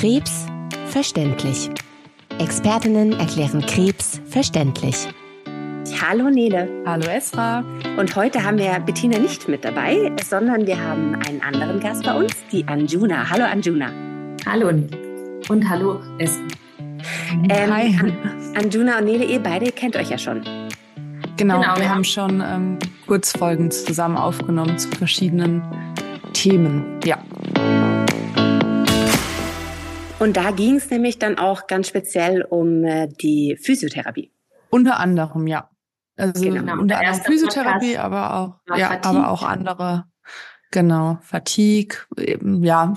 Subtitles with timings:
[0.00, 0.46] Krebs
[0.86, 1.68] verständlich.
[2.38, 4.96] Expertinnen erklären Krebs verständlich.
[6.00, 6.70] Hallo Nele.
[6.86, 7.62] Hallo Esra.
[7.98, 12.14] Und heute haben wir Bettina nicht mit dabei, sondern wir haben einen anderen Gast bei
[12.14, 13.28] uns, die Anjuna.
[13.28, 13.92] Hallo Anjuna.
[14.46, 15.42] Hallo Nele.
[15.50, 16.44] Und hallo Esra.
[17.50, 17.94] Ähm, Hi.
[18.56, 20.40] Anjuna und Nele, ihr beide kennt euch ja schon.
[21.36, 21.88] Genau, genau wir ja.
[21.90, 25.62] haben schon ähm, Kurzfolgen zusammen aufgenommen zu verschiedenen
[26.32, 27.00] Themen.
[27.04, 27.18] Ja.
[30.20, 34.30] Und da ging es nämlich dann auch ganz speziell um äh, die Physiotherapie.
[34.68, 35.70] Unter anderem, ja.
[36.16, 36.78] Also genau.
[36.78, 39.08] unter anderem Physiotherapie, Podcast aber auch, ja, Fatigue.
[39.08, 40.04] aber auch andere,
[40.70, 42.92] genau, Fatigue, eben, ja,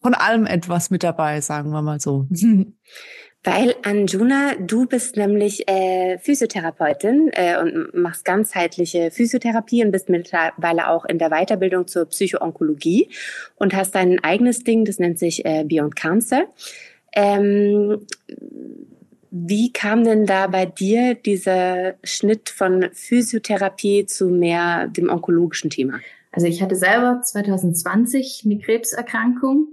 [0.00, 2.26] von allem etwas mit dabei, sagen wir mal so.
[3.46, 10.88] Weil Anjuna, du bist nämlich äh, Physiotherapeutin äh, und machst ganzheitliche Physiotherapie und bist mittlerweile
[10.88, 13.08] auch in der Weiterbildung zur Psychoonkologie
[13.54, 16.48] und hast dein eigenes Ding, das nennt sich äh, Beyond Cancer.
[17.12, 18.04] Ähm,
[19.30, 26.00] wie kam denn da bei dir dieser Schnitt von Physiotherapie zu mehr dem onkologischen Thema?
[26.32, 29.68] Also ich hatte selber 2020 eine Krebserkrankung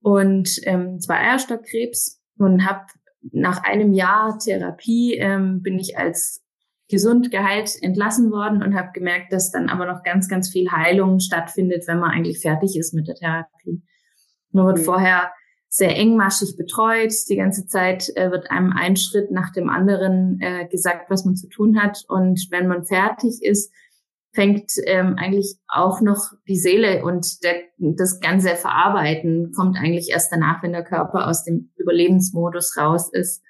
[0.00, 2.86] und ähm, zwar Eierstockkrebs und habe
[3.30, 6.42] nach einem Jahr Therapie ähm, bin ich als
[6.88, 11.20] gesund geheilt entlassen worden und habe gemerkt, dass dann aber noch ganz, ganz viel Heilung
[11.20, 13.82] stattfindet, wenn man eigentlich fertig ist mit der Therapie.
[14.50, 14.84] Man wird mhm.
[14.84, 15.32] vorher
[15.68, 17.14] sehr engmaschig betreut.
[17.30, 21.34] Die ganze Zeit äh, wird einem ein Schritt nach dem anderen äh, gesagt, was man
[21.34, 22.04] zu tun hat.
[22.08, 23.72] Und wenn man fertig ist,
[24.32, 30.32] fängt ähm, eigentlich auch noch die Seele und der, das ganze Verarbeiten kommt eigentlich erst
[30.32, 33.42] danach, wenn der Körper aus dem Überlebensmodus raus ist.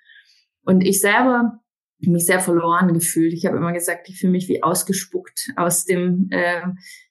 [0.65, 1.61] Und ich selber
[2.01, 3.33] mich sehr verloren gefühlt.
[3.33, 6.63] Ich habe immer gesagt, ich fühle mich wie ausgespuckt aus dem, äh,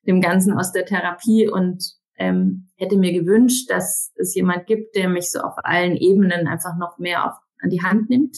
[0.05, 1.81] dem Ganzen, aus der Therapie und
[2.17, 6.77] ähm, hätte mir gewünscht, dass es jemand gibt, der mich so auf allen Ebenen einfach
[6.77, 8.37] noch mehr auf, an die Hand nimmt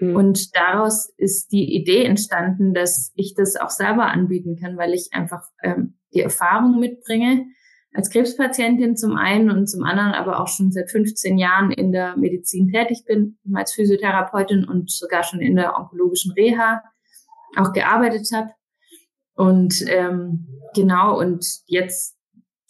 [0.00, 0.16] Mhm.
[0.16, 5.08] Und daraus ist die Idee entstanden, dass ich das auch selber anbieten kann, weil ich
[5.12, 7.46] einfach ähm, die Erfahrung mitbringe
[7.92, 12.16] als Krebspatientin zum einen und zum anderen aber auch schon seit 15 Jahren in der
[12.16, 16.82] Medizin tätig bin, als Physiotherapeutin und sogar schon in der onkologischen Reha
[17.56, 18.50] auch gearbeitet habe.
[19.34, 22.16] Und ähm, genau, und jetzt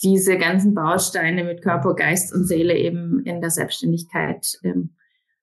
[0.02, 4.94] diese ganzen Bausteine mit Körper, Geist und Seele eben in der Selbstständigkeit ähm,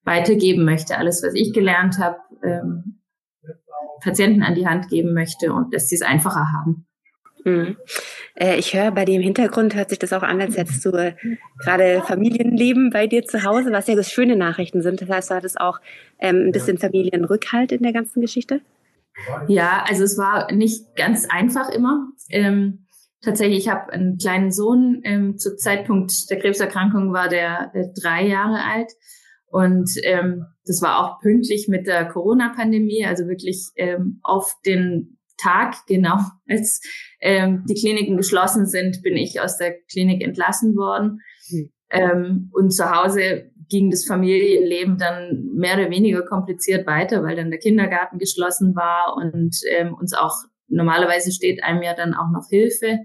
[0.06, 3.02] weitergeben möchte, alles, was ich gelernt habe, ähm,
[4.02, 6.86] Patienten an die Hand geben möchte und dass sie es einfacher haben.
[7.44, 7.78] Mhm.
[8.36, 11.16] Äh, ich höre bei dem Hintergrund, hört sich das auch an, als hättest du äh,
[11.60, 15.02] gerade Familienleben bei dir zu Hause, was ja schöne Nachrichten sind.
[15.02, 15.80] Das heißt, du hattest auch
[16.20, 18.62] ähm, ein bisschen Familienrückhalt in der ganzen Geschichte?
[19.48, 22.08] Ja, also es war nicht ganz einfach immer.
[22.30, 22.88] Ähm,
[23.22, 25.02] tatsächlich, ich habe einen kleinen Sohn.
[25.04, 28.92] Ähm, zu Zeitpunkt der Krebserkrankung war der äh, drei Jahre alt.
[29.56, 35.76] Und ähm, das war auch pünktlich mit der Corona-Pandemie, also wirklich ähm, auf den Tag,
[35.88, 36.18] genau,
[36.50, 36.82] als
[37.22, 41.22] ähm, die Kliniken geschlossen sind, bin ich aus der Klinik entlassen worden.
[41.50, 41.72] Mhm.
[41.90, 47.50] Ähm, und zu Hause ging das Familienleben dann mehr oder weniger kompliziert weiter, weil dann
[47.50, 50.36] der Kindergarten geschlossen war und ähm, uns auch
[50.68, 53.00] normalerweise steht einem ja dann auch noch Hilfe.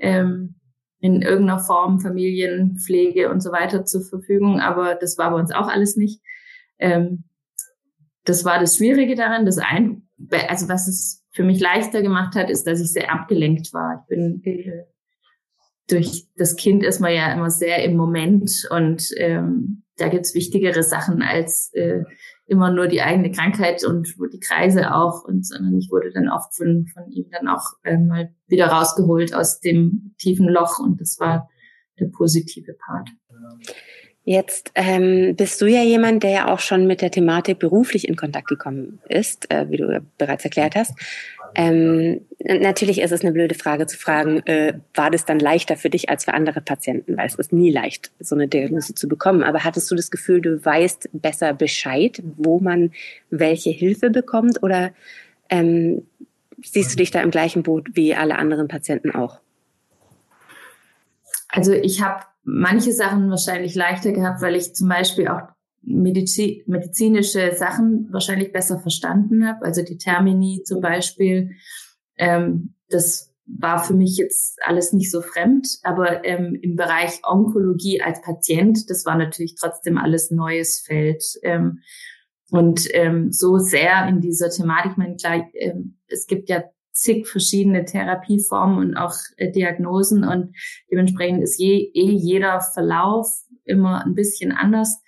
[0.00, 0.56] Ähm,
[1.04, 5.68] in irgendeiner Form Familienpflege und so weiter zur Verfügung, aber das war bei uns auch
[5.68, 6.22] alles nicht.
[6.78, 7.24] Ähm,
[8.24, 9.44] das war das Schwierige daran.
[9.44, 10.08] Das ein,
[10.48, 14.00] also was es für mich leichter gemacht hat, ist, dass ich sehr abgelenkt war.
[14.00, 14.42] Ich bin
[15.90, 20.82] durch das Kind ist man ja immer sehr im Moment und ähm, da gibt's wichtigere
[20.82, 22.04] Sachen als äh,
[22.46, 26.54] immer nur die eigene Krankheit und die Kreise auch und sondern ich wurde dann oft
[26.54, 31.18] von, von ihm dann auch äh, mal wieder rausgeholt aus dem tiefen Loch und das
[31.18, 31.48] war
[31.98, 33.08] der positive Part.
[34.26, 38.16] Jetzt ähm, bist du ja jemand, der ja auch schon mit der Thematik beruflich in
[38.16, 40.94] Kontakt gekommen ist, äh, wie du bereits erklärt hast.
[41.54, 45.90] Ähm, natürlich ist es eine blöde Frage zu fragen, äh, war das dann leichter für
[45.90, 47.16] dich als für andere Patienten?
[47.16, 49.42] Weil es ist nie leicht, so eine Diagnose zu bekommen.
[49.42, 52.92] Aber hattest du das Gefühl, du weißt besser Bescheid, wo man
[53.30, 54.62] welche Hilfe bekommt?
[54.62, 54.92] Oder
[55.48, 56.02] ähm,
[56.62, 59.40] siehst du dich da im gleichen Boot wie alle anderen Patienten auch?
[61.48, 65.53] Also ich habe manche Sachen wahrscheinlich leichter gehabt, weil ich zum Beispiel auch
[65.86, 69.64] Medizi medizinische Sachen wahrscheinlich besser verstanden habe.
[69.64, 71.50] Also die Termini zum Beispiel,
[72.16, 78.00] ähm, das war für mich jetzt alles nicht so fremd, aber ähm, im Bereich Onkologie
[78.00, 81.22] als Patient, das war natürlich trotzdem alles neues Feld.
[81.42, 81.80] Ähm,
[82.50, 87.26] und ähm, so sehr in dieser Thematik, ich meine, klar, ähm, es gibt ja zig
[87.26, 90.54] verschiedene Therapieformen und auch äh, Diagnosen und
[90.90, 93.26] dementsprechend ist je, eh jeder Verlauf
[93.64, 95.02] immer ein bisschen anders.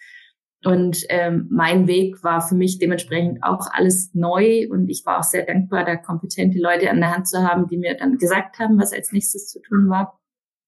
[0.65, 5.23] Und ähm, mein Weg war für mich dementsprechend auch alles neu und ich war auch
[5.23, 8.79] sehr dankbar, da kompetente Leute an der Hand zu haben, die mir dann gesagt haben,
[8.79, 10.19] was als nächstes zu tun war.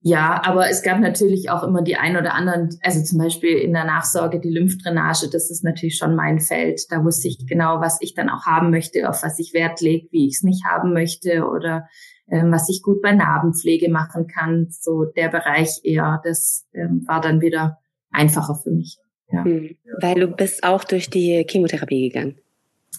[0.00, 3.73] Ja, aber es gab natürlich auch immer die ein oder anderen, also zum Beispiel in
[3.73, 6.82] der Nachsorge die Lymphdrainage, das ist natürlich schon mein Feld.
[6.91, 10.06] Da wusste ich genau, was ich dann auch haben möchte, auf was ich Wert lege,
[10.12, 11.88] wie ich es nicht haben möchte oder
[12.29, 14.69] ähm, was ich gut bei Narbenpflege machen kann.
[14.70, 17.79] So der Bereich eher, das ähm, war dann wieder
[18.12, 18.99] einfacher für mich.
[19.30, 19.44] Ja.
[19.44, 19.76] Hm.
[20.00, 22.38] Weil du bist auch durch die Chemotherapie gegangen.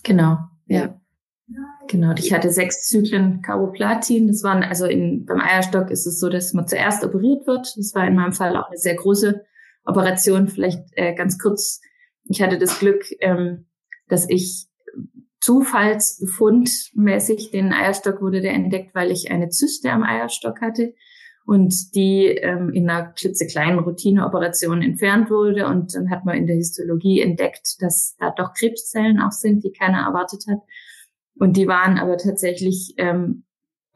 [0.04, 0.38] Genau,
[0.68, 0.96] ja.
[1.88, 4.28] Genau, ich hatte sechs Zyklen Carboplatin.
[4.28, 7.74] Das waren, also in, beim Eierstock ist es so, dass man zuerst operiert wird.
[7.76, 9.44] Das war in meinem Fall auch eine sehr große
[9.86, 10.48] Operation.
[10.48, 11.82] Vielleicht äh, ganz kurz.
[12.26, 13.66] Ich hatte das Glück, ähm,
[14.08, 14.68] dass ich
[15.42, 20.94] zufallsbefundmäßig den Eierstock wurde der entdeckt, weil ich eine Zyste am Eierstock hatte
[21.50, 25.66] und die ähm, in einer klitzekleinen Routineoperation entfernt wurde.
[25.66, 29.72] Und dann hat man in der Histologie entdeckt, dass da doch Krebszellen auch sind, die
[29.72, 30.60] keiner erwartet hat.
[31.40, 33.46] Und die waren aber tatsächlich ähm,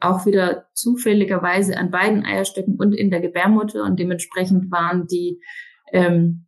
[0.00, 3.84] auch wieder zufälligerweise an beiden Eierstöcken und in der Gebärmutter.
[3.84, 5.40] Und dementsprechend waren die
[5.92, 6.46] ähm,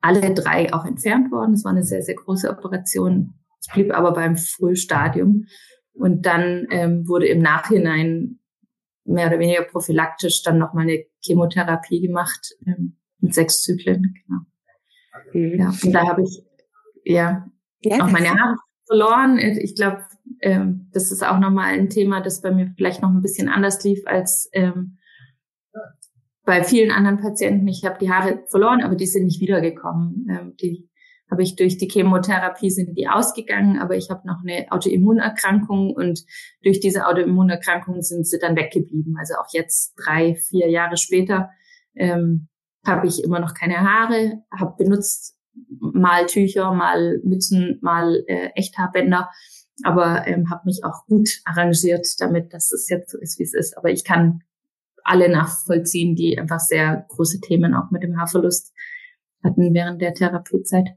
[0.00, 1.54] alle drei auch entfernt worden.
[1.54, 3.34] Es war eine sehr, sehr große Operation.
[3.60, 5.46] Es blieb aber beim Frühstadium.
[5.92, 8.38] Und dann ähm, wurde im Nachhinein
[9.04, 14.14] mehr oder weniger prophylaktisch dann nochmal eine Chemotherapie gemacht ähm, mit sechs Zyklen.
[14.26, 14.40] Genau.
[15.32, 15.60] Mhm.
[15.60, 16.42] Ja, und da habe ich
[17.04, 17.46] ja,
[17.82, 18.56] ja auch meine Haare
[18.86, 19.38] verloren.
[19.38, 20.04] Ich glaube,
[20.40, 23.82] ähm, das ist auch nochmal ein Thema, das bei mir vielleicht noch ein bisschen anders
[23.84, 24.98] lief als ähm,
[26.44, 27.66] bei vielen anderen Patienten.
[27.68, 30.26] Ich habe die Haare verloren, aber die sind nicht wiedergekommen.
[30.30, 30.88] Ähm, die
[31.30, 36.24] habe ich durch die Chemotherapie sind die ausgegangen, aber ich habe noch eine Autoimmunerkrankung und
[36.62, 39.16] durch diese Autoimmunerkrankung sind sie dann weggeblieben.
[39.18, 41.50] Also auch jetzt drei, vier Jahre später
[41.94, 42.48] ähm,
[42.86, 45.38] habe ich immer noch keine Haare, habe benutzt
[45.78, 49.30] mal Tücher, mal Mützen, mal äh, Echthaarbänder,
[49.82, 53.54] aber ähm, habe mich auch gut arrangiert damit, dass es jetzt so ist, wie es
[53.54, 53.76] ist.
[53.76, 54.42] Aber ich kann
[55.02, 58.72] alle nachvollziehen, die einfach sehr große Themen auch mit dem Haarverlust
[59.42, 60.88] hatten während der Therapiezeit.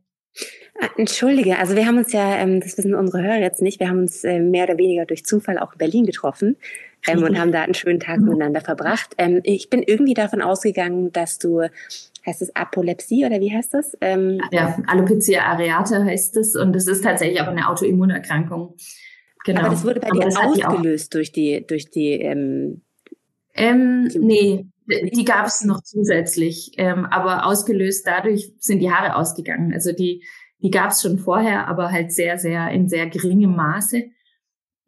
[0.80, 3.90] Ah, entschuldige, also wir haben uns ja, ähm, das wissen unsere Hörer jetzt nicht, wir
[3.90, 6.56] haben uns äh, mehr oder weniger durch Zufall auch in Berlin getroffen
[7.08, 9.16] ähm, und haben da einen schönen Tag miteinander verbracht.
[9.18, 11.62] Ähm, ich bin irgendwie davon ausgegangen, dass du,
[12.26, 13.98] heißt es Apolepsie oder wie heißt das?
[14.02, 18.76] Ja, Alopecia areata heißt es und das ist tatsächlich aber eine Autoimmunerkrankung.
[19.46, 19.62] Genau.
[19.62, 22.82] Aber das wurde bei dir ausgelöst durch die, durch die, ähm,
[23.56, 29.74] ähm, nee, die gab es noch zusätzlich, ähm, aber ausgelöst dadurch sind die Haare ausgegangen.
[29.74, 30.24] Also die,
[30.62, 34.06] die gab es schon vorher, aber halt sehr, sehr in sehr geringem Maße.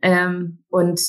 [0.02, 1.02] Ähm, und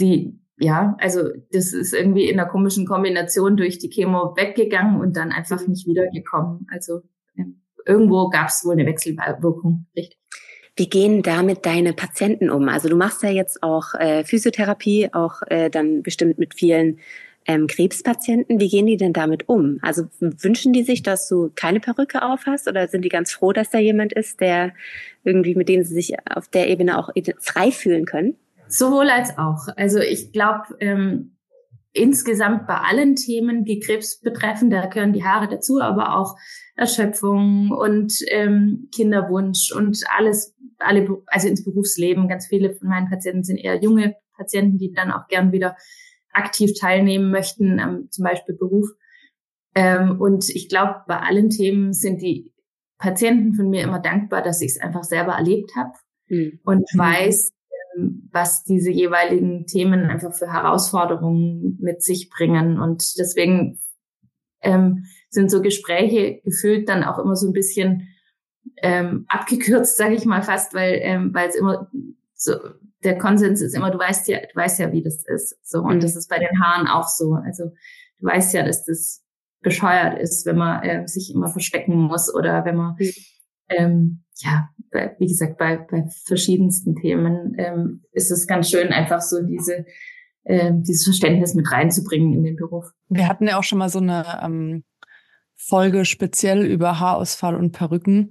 [0.00, 5.16] die, ja, also das ist irgendwie in einer komischen Kombination durch die Chemo weggegangen und
[5.16, 6.66] dann einfach nicht wiedergekommen.
[6.70, 7.02] Also
[7.36, 10.18] ähm, irgendwo gab es wohl eine Wechselwirkung, richtig.
[10.74, 12.70] Wie gehen damit deine Patienten um?
[12.70, 16.98] Also du machst ja jetzt auch äh, Physiotherapie, auch äh, dann bestimmt mit vielen
[17.46, 19.78] ähm, Krebspatienten, wie gehen die denn damit um?
[19.82, 23.52] Also wünschen die sich, dass du keine Perücke auf hast oder sind die ganz froh,
[23.52, 24.72] dass da jemand ist, der
[25.24, 28.36] irgendwie, mit dem sie sich auf der Ebene auch frei fühlen können?
[28.68, 29.68] Sowohl als auch.
[29.76, 31.36] Also ich glaube, ähm,
[31.92, 36.36] insgesamt bei allen Themen, die Krebs betreffen, da gehören die Haare dazu, aber auch
[36.74, 42.28] Erschöpfung und ähm, Kinderwunsch und alles, alle, also ins Berufsleben.
[42.28, 45.76] Ganz viele von meinen Patienten sind eher junge Patienten, die dann auch gern wieder
[46.32, 48.88] aktiv teilnehmen möchten, ähm, zum Beispiel Beruf.
[49.74, 52.52] Ähm, und ich glaube, bei allen Themen sind die
[52.98, 55.92] Patienten von mir immer dankbar, dass ich es einfach selber erlebt habe
[56.28, 56.60] mhm.
[56.64, 57.52] und weiß,
[57.96, 62.80] ähm, was diese jeweiligen Themen einfach für Herausforderungen mit sich bringen.
[62.80, 63.80] Und deswegen
[64.60, 68.08] ähm, sind so Gespräche gefühlt dann auch immer so ein bisschen
[68.76, 71.90] ähm, abgekürzt, sage ich mal fast, weil ähm, weil es immer
[72.34, 72.54] so
[73.04, 75.56] der Konsens ist immer, du weißt ja, du weißt ja, wie das ist.
[75.62, 76.00] So und mhm.
[76.00, 77.34] das ist bei den Haaren auch so.
[77.34, 77.72] Also
[78.18, 79.24] du weißt ja, dass das
[79.60, 83.12] bescheuert ist, wenn man äh, sich immer verstecken muss oder wenn man mhm.
[83.68, 89.20] ähm, ja, bei, wie gesagt, bei, bei verschiedensten Themen ähm, ist es ganz schön, einfach
[89.20, 89.86] so diese
[90.44, 92.90] äh, dieses Verständnis mit reinzubringen in den Beruf.
[93.08, 94.84] Wir hatten ja auch schon mal so eine ähm,
[95.54, 98.30] Folge speziell über Haarausfall und Perücken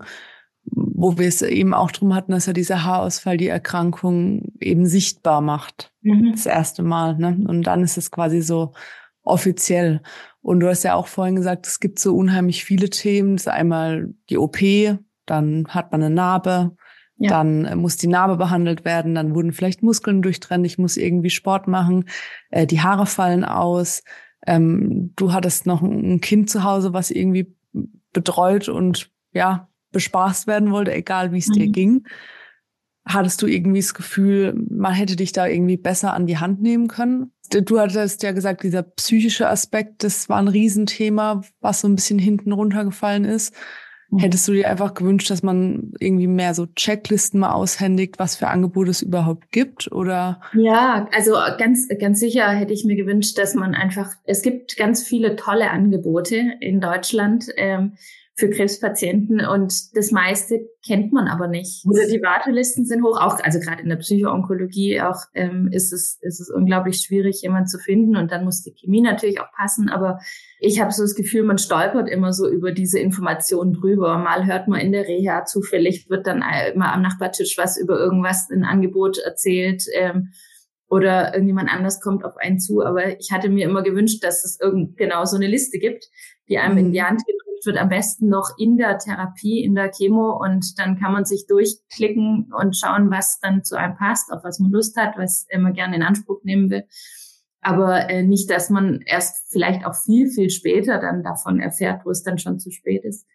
[0.63, 5.41] wo wir es eben auch drum hatten, dass ja dieser Haarausfall die Erkrankung eben sichtbar
[5.41, 5.91] macht.
[6.01, 6.31] Mhm.
[6.31, 7.17] Das erste Mal.
[7.17, 7.43] Ne?
[7.47, 8.73] Und dann ist es quasi so
[9.23, 10.01] offiziell.
[10.41, 13.35] Und du hast ja auch vorhin gesagt, es gibt so unheimlich viele Themen.
[13.35, 14.59] Das ist einmal die OP,
[15.25, 16.75] dann hat man eine Narbe,
[17.17, 17.29] ja.
[17.29, 21.67] dann muss die Narbe behandelt werden, dann wurden vielleicht Muskeln durchtrennt, ich muss irgendwie Sport
[21.67, 22.05] machen,
[22.49, 24.03] äh, die Haare fallen aus.
[24.47, 27.55] Ähm, du hattest noch ein Kind zu Hause, was irgendwie
[28.11, 31.53] betreut und ja, bespaßt werden wollte, egal wie es mhm.
[31.53, 32.03] dir ging.
[33.05, 36.87] Hattest du irgendwie das Gefühl, man hätte dich da irgendwie besser an die Hand nehmen
[36.87, 37.31] können?
[37.49, 42.19] Du hattest ja gesagt, dieser psychische Aspekt, das war ein Riesenthema, was so ein bisschen
[42.19, 43.53] hinten runtergefallen ist.
[44.11, 44.19] Mhm.
[44.19, 48.49] Hättest du dir einfach gewünscht, dass man irgendwie mehr so Checklisten mal aushändigt, was für
[48.49, 50.41] Angebote es überhaupt gibt, oder?
[50.53, 55.03] Ja, also ganz, ganz sicher hätte ich mir gewünscht, dass man einfach, es gibt ganz
[55.03, 57.47] viele tolle Angebote in Deutschland.
[57.57, 57.93] Ähm,
[58.41, 61.85] für Krebspatienten und das meiste kennt man aber nicht.
[61.85, 66.17] Oder die Wartelisten sind hoch, auch also gerade in der Psychoonkologie auch ähm, ist es
[66.21, 69.89] ist es unglaublich schwierig, jemanden zu finden und dann muss die Chemie natürlich auch passen.
[69.89, 70.19] Aber
[70.59, 74.17] ich habe so das Gefühl, man stolpert immer so über diese Informationen drüber.
[74.17, 76.43] Mal hört man in der Reha zufällig wird dann
[76.73, 79.83] immer am Nachbartisch was über irgendwas ein Angebot erzählt.
[79.93, 80.29] Ähm,
[80.89, 82.81] oder irgendjemand anders kommt auf einen zu.
[82.81, 86.09] Aber ich hatte mir immer gewünscht, dass es irgend genau so eine Liste gibt,
[86.49, 86.79] die einem mhm.
[86.79, 87.21] in die Hand
[87.61, 91.25] gedrückt wird, am besten noch in der Therapie, in der Chemo und dann kann man
[91.25, 95.47] sich durchklicken und schauen, was dann zu einem passt, auf was man Lust hat, was
[95.57, 96.83] man gerne in Anspruch nehmen will.
[97.61, 102.09] Aber äh, nicht, dass man erst vielleicht auch viel, viel später dann davon erfährt, wo
[102.09, 103.27] es dann schon zu spät ist.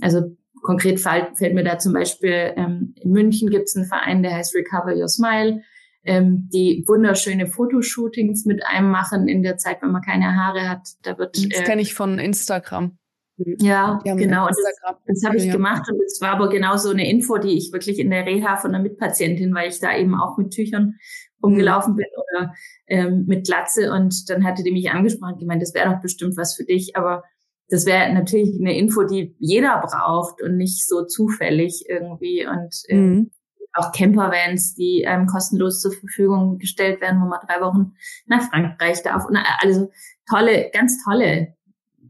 [0.00, 4.22] Also konkret fällt, fällt mir da zum Beispiel, ähm, in München gibt es einen Verein,
[4.22, 5.62] der heißt Recover Your Smile
[6.04, 10.86] ähm, die wunderschöne Fotoshootings mit einem machen in der Zeit, wenn man keine Haare hat.
[11.02, 11.36] Da wird.
[11.36, 12.98] Das äh, kenne ich von Instagram.
[13.36, 14.46] Ja, genau.
[14.46, 15.52] Und das, das habe ich ja.
[15.52, 18.56] gemacht und es war aber genau so eine Info, die ich wirklich in der Reha
[18.56, 20.94] von einer Mitpatientin, weil ich da eben auch mit Tüchern
[21.42, 22.54] rumgelaufen bin oder
[22.86, 26.36] ähm, mit Glatze und dann hatte die mich angesprochen und gemeint, das wäre doch bestimmt
[26.36, 27.24] was für dich, aber
[27.68, 33.10] das wäre natürlich eine Info, die jeder braucht und nicht so zufällig irgendwie und ähm,
[33.10, 33.30] mhm
[33.74, 37.92] auch Campervans, die ähm, kostenlos zur Verfügung gestellt werden, wo man drei Wochen
[38.26, 39.26] nach Frankreich darf.
[39.26, 39.90] Und also
[40.30, 41.54] tolle, ganz tolle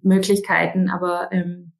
[0.04, 0.88] Möglichkeiten.
[0.88, 1.72] Aber ähm,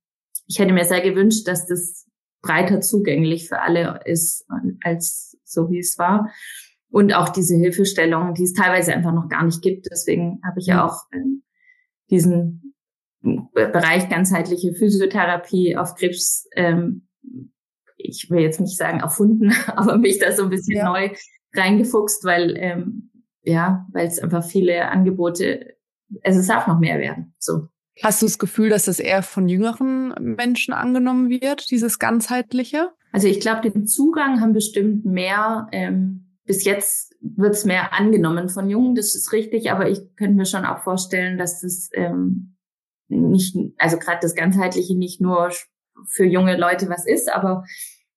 [0.47, 2.07] ich hätte mir sehr gewünscht, dass das
[2.43, 4.47] breiter zugänglich für alle ist,
[4.83, 6.31] als so wie es war.
[6.90, 9.87] Und auch diese Hilfestellung, die es teilweise einfach noch gar nicht gibt.
[9.90, 11.43] Deswegen habe ich ja auch ähm,
[12.11, 12.75] diesen
[13.23, 17.09] Bereich ganzheitliche Physiotherapie auf Krebs ähm,
[18.04, 20.85] ich will jetzt nicht sagen erfunden, aber mich da so ein bisschen ja.
[20.85, 21.11] neu
[21.54, 23.11] reingefuchst, weil ähm,
[23.43, 25.76] ja, weil es einfach viele Angebote,
[26.23, 27.35] also es darf noch mehr werden.
[27.38, 27.69] So.
[28.02, 32.90] Hast du das Gefühl, dass das eher von jüngeren Menschen angenommen wird, dieses ganzheitliche?
[33.12, 35.68] Also ich glaube, den Zugang haben bestimmt mehr.
[35.70, 40.36] Ähm, bis jetzt wird es mehr angenommen von Jungen, das ist richtig, aber ich könnte
[40.36, 42.56] mir schon auch vorstellen, dass das ähm,
[43.08, 45.50] nicht, also gerade das ganzheitliche nicht nur
[46.08, 47.64] für junge Leute was ist, aber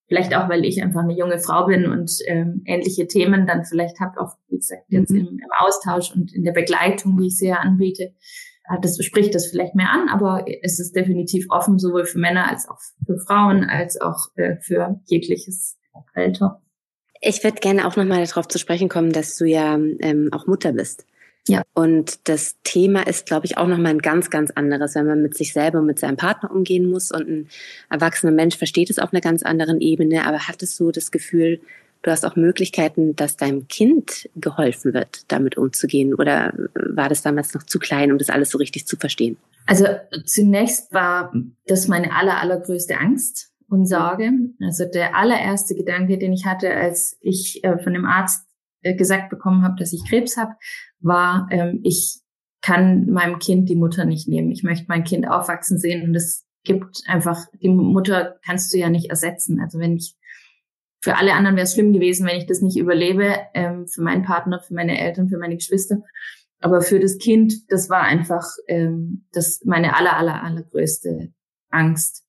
[0.07, 4.00] vielleicht auch, weil ich einfach eine junge Frau bin und ähm, ähnliche Themen dann vielleicht
[4.00, 5.19] habe, auch wie gesagt jetzt mhm.
[5.19, 8.13] im, im, Austausch und in der Begleitung, die ich sehr anbiete,
[8.68, 12.50] hat das spricht das vielleicht mehr an, aber es ist definitiv offen sowohl für Männer
[12.50, 15.78] als auch für Frauen als auch äh, für jegliches
[16.14, 16.62] Alter.
[17.22, 20.74] Ich würde gerne auch nochmal darauf zu sprechen kommen, dass du ja ähm, auch Mutter
[20.74, 21.06] bist.
[21.48, 21.64] Ja.
[21.74, 25.38] Und das Thema ist, glaube ich, auch nochmal ein ganz, ganz anderes, wenn man mit
[25.38, 27.12] sich selber und mit seinem Partner umgehen muss.
[27.12, 27.50] Und ein
[27.90, 30.28] erwachsener Mensch versteht es auf einer ganz anderen Ebene.
[30.28, 31.62] Aber hattest du das Gefühl,
[32.08, 36.14] du hast auch Möglichkeiten, dass deinem Kind geholfen wird, damit umzugehen?
[36.14, 39.38] Oder war das damals noch zu klein, um das alles so richtig zu verstehen?
[39.66, 39.86] Also
[40.26, 41.34] zunächst war
[41.66, 44.32] das meine aller, allergrößte Angst und Sorge.
[44.62, 48.48] Also der allererste Gedanke, den ich hatte, als ich äh, von dem Arzt
[48.82, 50.54] äh, gesagt bekommen habe, dass ich Krebs habe,
[51.00, 52.22] war, ähm, ich
[52.62, 54.52] kann meinem Kind die Mutter nicht nehmen.
[54.52, 58.90] Ich möchte mein Kind aufwachsen sehen und es gibt einfach, die Mutter kannst du ja
[58.90, 59.60] nicht ersetzen.
[59.62, 60.16] Also wenn ich,
[61.00, 64.24] für alle anderen wäre es schlimm gewesen, wenn ich das nicht überlebe, ähm, für meinen
[64.24, 65.98] Partner, für meine Eltern, für meine Geschwister.
[66.60, 71.32] Aber für das Kind, das war einfach ähm, das meine aller, aller, allergrößte
[71.70, 72.26] Angst.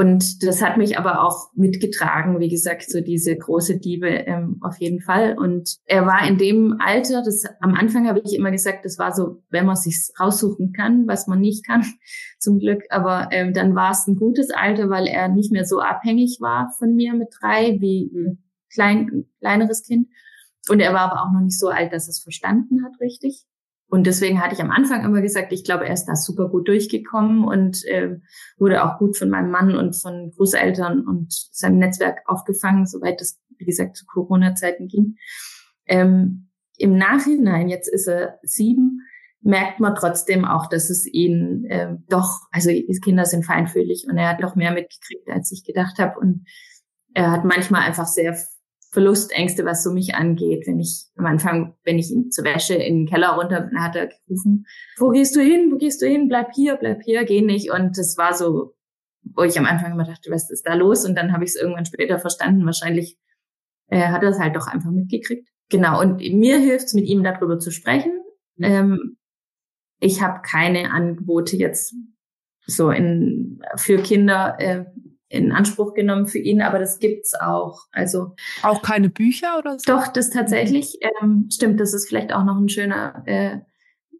[0.00, 4.78] Und das hat mich aber auch mitgetragen, wie gesagt, so diese große Liebe ähm, auf
[4.78, 5.36] jeden Fall.
[5.36, 9.14] Und er war in dem Alter, das am Anfang habe ich immer gesagt, das war
[9.14, 11.84] so, wenn man sich raussuchen kann, was man nicht kann,
[12.38, 12.82] zum Glück.
[12.88, 16.72] Aber ähm, dann war es ein gutes Alter, weil er nicht mehr so abhängig war
[16.78, 18.42] von mir mit drei wie ein
[18.72, 20.08] klein, kleineres Kind.
[20.70, 23.44] Und er war aber auch noch nicht so alt, dass er es verstanden hat, richtig.
[23.90, 26.68] Und deswegen hatte ich am Anfang immer gesagt, ich glaube, er ist da super gut
[26.68, 28.18] durchgekommen und äh,
[28.56, 33.40] wurde auch gut von meinem Mann und von Großeltern und seinem Netzwerk aufgefangen, soweit das,
[33.58, 35.16] wie gesagt, zu Corona-Zeiten ging.
[35.86, 39.00] Ähm, Im Nachhinein, jetzt ist er sieben,
[39.40, 44.16] merkt man trotzdem auch, dass es ihn äh, doch, also die Kinder sind feinfühlig und
[44.16, 46.16] er hat doch mehr mitgekriegt, als ich gedacht habe.
[46.20, 46.46] Und
[47.12, 48.38] er hat manchmal einfach sehr
[48.92, 50.66] Verlustängste, was so mich angeht.
[50.66, 53.96] Wenn ich am Anfang, wenn ich ihn zur Wäsche in den Keller runter bin, hat
[53.96, 54.66] er gerufen,
[54.98, 55.70] wo gehst du hin?
[55.72, 56.28] Wo gehst du hin?
[56.28, 57.70] Bleib hier, bleib hier, geh nicht.
[57.70, 58.74] Und das war so
[59.22, 61.04] wo ich am Anfang immer dachte, was ist da los?
[61.04, 62.64] Und dann habe ich es irgendwann später verstanden.
[62.66, 63.18] Wahrscheinlich
[63.88, 65.48] äh, hat er es halt doch einfach mitgekriegt.
[65.68, 68.12] Genau, und mir hilft es, mit ihm darüber zu sprechen.
[68.56, 68.64] Mhm.
[68.64, 69.16] Ähm,
[70.00, 71.94] ich habe keine Angebote jetzt
[72.66, 74.84] so in, für Kinder äh,
[75.30, 77.86] in Anspruch genommen für ihn, aber das gibt's auch.
[77.92, 79.92] Also auch keine Bücher oder so?
[79.92, 81.78] Doch, das tatsächlich ähm, stimmt.
[81.78, 83.58] Das ist vielleicht auch noch ein schöner, äh,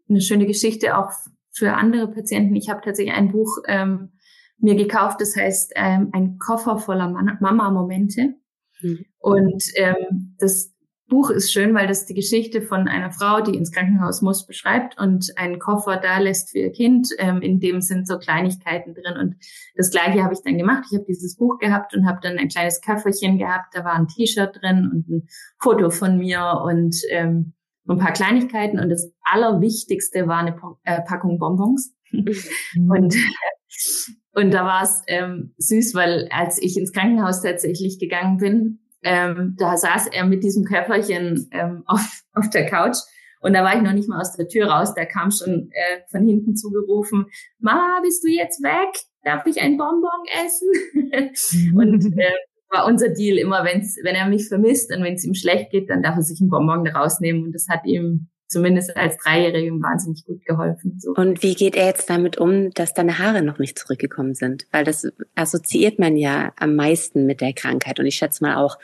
[0.09, 1.11] eine schöne Geschichte auch
[1.51, 2.55] für andere Patienten.
[2.55, 4.13] Ich habe tatsächlich ein Buch ähm,
[4.57, 8.35] mir gekauft, das heißt ähm, ein Koffer voller Mama-Momente.
[8.81, 9.05] Mhm.
[9.19, 10.73] Und ähm, das
[11.11, 14.97] Buch ist schön, weil das die Geschichte von einer Frau, die ins Krankenhaus muss, beschreibt
[14.97, 17.09] und einen Koffer da lässt für ihr Kind.
[17.17, 19.17] Ähm, in dem sind so Kleinigkeiten drin.
[19.19, 19.35] Und
[19.75, 20.85] das Gleiche habe ich dann gemacht.
[20.89, 23.75] Ich habe dieses Buch gehabt und habe dann ein kleines Köfferchen gehabt.
[23.75, 25.27] Da war ein T-Shirt drin und ein
[25.59, 27.53] Foto von mir und ähm,
[27.89, 28.79] ein paar Kleinigkeiten.
[28.79, 31.93] Und das Allerwichtigste war eine äh, Packung Bonbons.
[32.89, 33.15] und
[34.33, 39.55] und da war es ähm, süß, weil als ich ins Krankenhaus tatsächlich gegangen bin, ähm,
[39.57, 42.97] da saß er mit diesem Köfferchen ähm, auf, auf der Couch
[43.41, 44.93] und da war ich noch nicht mal aus der Tür raus.
[44.93, 47.25] Da kam schon äh, von hinten zugerufen,
[47.59, 49.01] Mama, bist du jetzt weg?
[49.23, 51.73] Darf ich ein Bonbon essen?
[51.75, 52.31] und äh,
[52.69, 55.89] war unser Deal immer, wenn's, wenn er mich vermisst und wenn es ihm schlecht geht,
[55.89, 57.43] dann darf er sich ein Bonbon rausnehmen.
[57.43, 60.97] Und das hat ihm zumindest als Dreijährigem wahnsinnig gut geholfen.
[60.99, 61.13] So.
[61.13, 64.65] Und wie geht er jetzt damit um, dass deine Haare noch nicht zurückgekommen sind?
[64.71, 67.99] Weil das assoziiert man ja am meisten mit der Krankheit.
[67.99, 68.77] Und ich schätze mal auch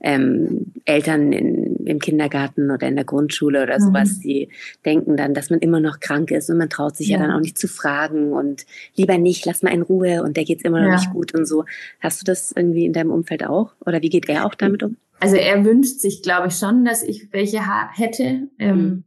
[0.00, 4.20] ähm, Eltern in, im Kindergarten oder in der Grundschule oder sowas, mhm.
[4.20, 4.48] die
[4.84, 7.36] denken dann, dass man immer noch krank ist und man traut sich ja, ja dann
[7.36, 10.80] auch nicht zu fragen und lieber nicht, lass mal in Ruhe und der geht's immer
[10.80, 10.96] noch ja.
[10.96, 11.64] nicht gut und so.
[12.00, 13.74] Hast du das irgendwie in deinem Umfeld auch?
[13.86, 14.96] Oder wie geht er auch damit um?
[15.20, 17.60] Also er wünscht sich, glaube ich, schon, dass ich welche
[17.94, 18.48] hätte.
[18.58, 19.04] Ähm, mhm.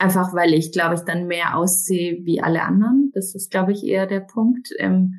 [0.00, 3.10] Einfach weil ich, glaube ich, dann mehr aussehe wie alle anderen.
[3.12, 4.70] Das ist, glaube ich, eher der Punkt.
[4.78, 5.16] Ähm,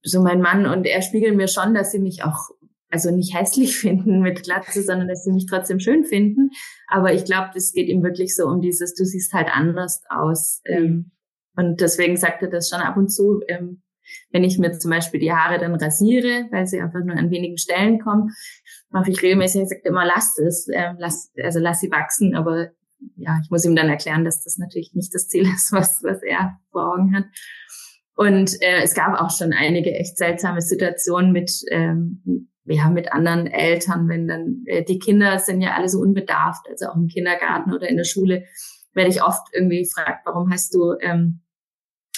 [0.00, 2.50] so mein Mann und er spiegeln mir schon, dass sie mich auch,
[2.88, 6.50] also nicht hässlich finden mit Glatze, sondern dass sie mich trotzdem schön finden.
[6.86, 10.60] Aber ich glaube, es geht ihm wirklich so um dieses, du siehst halt anders aus.
[10.64, 11.10] Ähm,
[11.56, 13.82] und deswegen sagt er das schon ab und zu, ähm,
[14.30, 17.58] wenn ich mir zum Beispiel die Haare dann rasiere, weil sie einfach nur an wenigen
[17.58, 18.30] Stellen kommen,
[18.90, 22.70] mache ich regelmäßig, ich sage immer, lass es, ähm, lass, also lass sie wachsen, aber
[23.16, 26.22] ja, ich muss ihm dann erklären, dass das natürlich nicht das Ziel ist, was, was
[26.22, 27.24] er vor Augen hat.
[28.14, 33.46] Und äh, es gab auch schon einige echt seltsame Situationen mit, ähm, ja, mit anderen
[33.46, 37.74] Eltern, wenn dann äh, die Kinder sind ja alle so unbedarft, also auch im Kindergarten
[37.74, 38.44] oder in der Schule
[38.94, 41.42] werde ich oft irgendwie gefragt, warum hast du, ähm,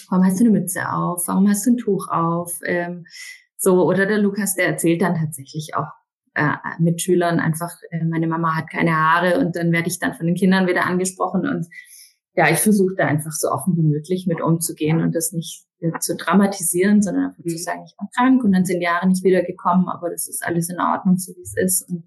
[0.09, 3.05] warum hast du eine Mütze auf, warum hast du ein Tuch auf, ähm,
[3.57, 5.88] so oder der Lukas, der erzählt dann tatsächlich auch
[6.38, 10.27] äh, Mitschülern einfach, äh, meine Mama hat keine Haare und dann werde ich dann von
[10.27, 11.66] den Kindern wieder angesprochen und
[12.35, 15.98] ja, ich versuche da einfach so offen wie möglich mit umzugehen und das nicht äh,
[15.98, 17.48] zu dramatisieren, sondern einfach mhm.
[17.48, 20.70] zu sagen, ich war krank und dann sind Jahre nicht wiedergekommen, aber das ist alles
[20.70, 22.05] in Ordnung, so wie es ist und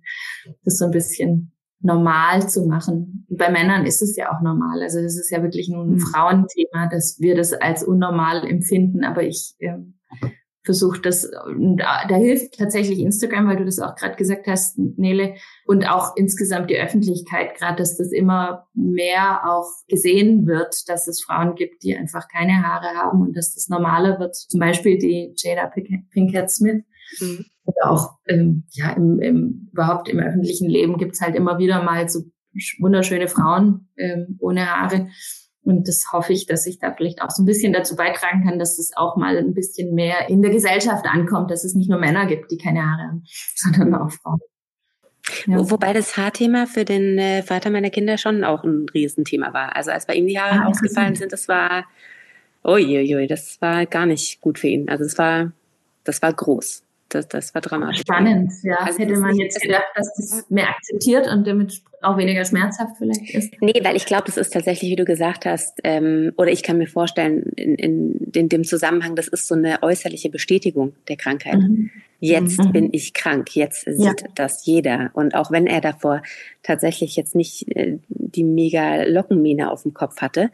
[0.64, 3.26] das so ein bisschen normal zu machen.
[3.30, 4.82] bei Männern ist es ja auch normal.
[4.82, 6.00] Also das ist ja wirklich nur ein mhm.
[6.00, 10.00] Frauenthema, dass wir das als unnormal empfinden, aber ich ähm,
[10.64, 15.36] versucht das, da, da hilft tatsächlich Instagram, weil du das auch gerade gesagt hast, Nele,
[15.66, 21.24] und auch insgesamt die Öffentlichkeit, gerade, dass das immer mehr auch gesehen wird, dass es
[21.24, 24.36] Frauen gibt, die einfach keine Haare haben und dass das normaler wird.
[24.36, 26.84] Zum Beispiel die Jada Pinkett Smith.
[27.20, 27.46] Mhm.
[27.66, 32.10] Oder auch ähm, ja, im, im, überhaupt im öffentlichen Leben gibt's halt immer wieder mal
[32.10, 32.22] so
[32.80, 35.10] wunderschöne Frauen ähm, ohne Haare
[35.64, 38.58] und das hoffe ich, dass ich da vielleicht auch so ein bisschen dazu beitragen kann,
[38.58, 42.00] dass es auch mal ein bisschen mehr in der Gesellschaft ankommt, dass es nicht nur
[42.00, 43.24] Männer gibt, die keine Haare haben,
[43.56, 44.40] sondern auch Frauen.
[45.46, 45.70] Ja.
[45.70, 49.76] Wobei das Haarthema für den äh, Vater meiner Kinder schon auch ein Riesenthema war.
[49.76, 51.86] Also als bei ihm die Haare ah, ausgefallen sind, das war,
[52.66, 54.90] uiuiui, das war gar nicht gut für ihn.
[54.90, 55.52] Also das war,
[56.04, 58.02] das war groß das, das war dramatisch.
[58.02, 58.78] Spannend, ja.
[58.78, 63.30] Also Hätte man jetzt gedacht, dass das mehr akzeptiert und damit auch weniger schmerzhaft vielleicht
[63.30, 63.54] ist.
[63.62, 66.78] Nee, weil ich glaube, das ist tatsächlich, wie du gesagt hast, ähm, oder ich kann
[66.78, 71.60] mir vorstellen, in, in, in dem Zusammenhang, das ist so eine äußerliche Bestätigung der Krankheit.
[71.60, 71.92] Mhm.
[72.20, 72.72] Jetzt mhm.
[72.72, 74.28] bin ich krank, jetzt sieht ja.
[74.36, 75.10] das jeder.
[75.14, 76.22] Und auch wenn er davor
[76.62, 80.52] tatsächlich jetzt nicht äh, die mega Lockenmähne auf dem Kopf hatte,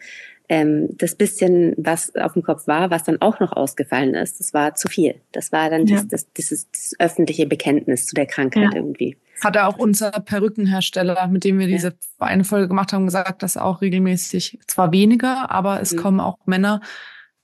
[0.49, 4.53] ähm, das bisschen, was auf dem Kopf war, was dann auch noch ausgefallen ist, das
[4.53, 5.15] war zu viel.
[5.31, 6.03] Das war dann ja.
[6.03, 8.75] das, dieses, das öffentliche Bekenntnis zu der Krankheit ja.
[8.75, 9.17] irgendwie.
[9.43, 13.81] Hat auch unser Perückenhersteller, mit dem wir diese eine Folge gemacht haben, gesagt, dass auch
[13.81, 15.97] regelmäßig, zwar weniger, aber es mhm.
[15.97, 16.81] kommen auch Männer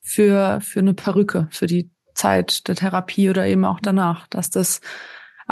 [0.02, 4.82] für, für eine Perücke, für die Zeit der Therapie oder eben auch danach, dass das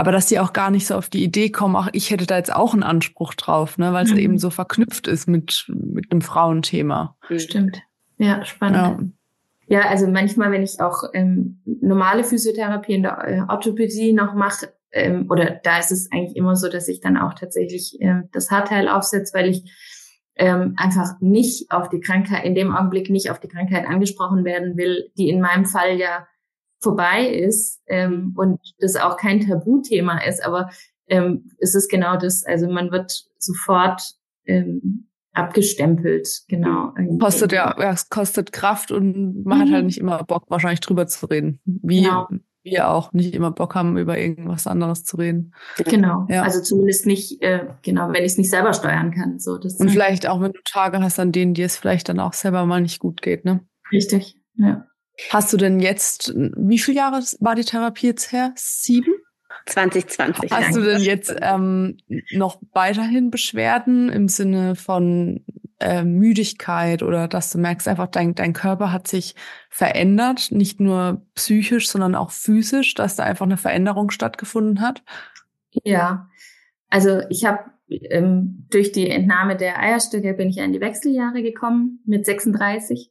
[0.01, 2.35] aber dass die auch gar nicht so auf die Idee kommen, ach, ich hätte da
[2.35, 4.17] jetzt auch einen Anspruch drauf, ne, weil es mhm.
[4.17, 7.15] eben so verknüpft ist mit, mit einem Frauenthema.
[7.37, 7.83] Stimmt.
[8.17, 9.13] Ja, spannend.
[9.67, 14.73] Ja, also manchmal, wenn ich auch ähm, normale Physiotherapie in der äh, Orthopädie noch mache,
[14.91, 18.49] ähm, oder da ist es eigentlich immer so, dass ich dann auch tatsächlich ähm, das
[18.49, 19.71] Haarteil aufsetze, weil ich
[20.35, 24.77] ähm, einfach nicht auf die Krankheit, in dem Augenblick nicht auf die Krankheit angesprochen werden
[24.77, 26.25] will, die in meinem Fall ja
[26.81, 30.69] vorbei ist ähm, und das auch kein Tabuthema ist, aber
[31.07, 34.01] ähm, es ist genau das, also man wird sofort
[34.45, 36.93] ähm, abgestempelt, genau.
[37.19, 39.61] Kostet ja, ja, es kostet Kraft und man mhm.
[39.61, 41.59] hat halt nicht immer Bock, wahrscheinlich drüber zu reden.
[41.65, 42.27] Wie, genau
[42.63, 45.53] wir auch nicht immer Bock haben, über irgendwas anderes zu reden.
[45.77, 46.27] Genau.
[46.29, 46.43] Ja.
[46.43, 49.39] Also zumindest nicht, äh, genau, wenn ich es nicht selber steuern kann.
[49.39, 52.19] So, das Und vielleicht auch, wenn du Tage hast, an denen dir es vielleicht dann
[52.19, 53.61] auch selber mal nicht gut geht, ne?
[53.91, 54.85] Richtig, ja.
[55.29, 58.53] Hast du denn jetzt, wie viele Jahre war die Therapie jetzt her?
[58.55, 59.13] Sieben?
[59.67, 60.51] 2020.
[60.51, 61.97] Hast du denn jetzt ähm,
[62.31, 65.45] noch weiterhin Beschwerden im Sinne von
[65.79, 69.35] äh, Müdigkeit oder dass du merkst einfach, dein, dein Körper hat sich
[69.69, 75.03] verändert, nicht nur psychisch, sondern auch physisch, dass da einfach eine Veränderung stattgefunden hat?
[75.83, 76.29] Ja,
[76.89, 81.41] also ich habe ähm, durch die Entnahme der Eierstöcke bin ich ja in die Wechseljahre
[81.41, 83.09] gekommen mit 36.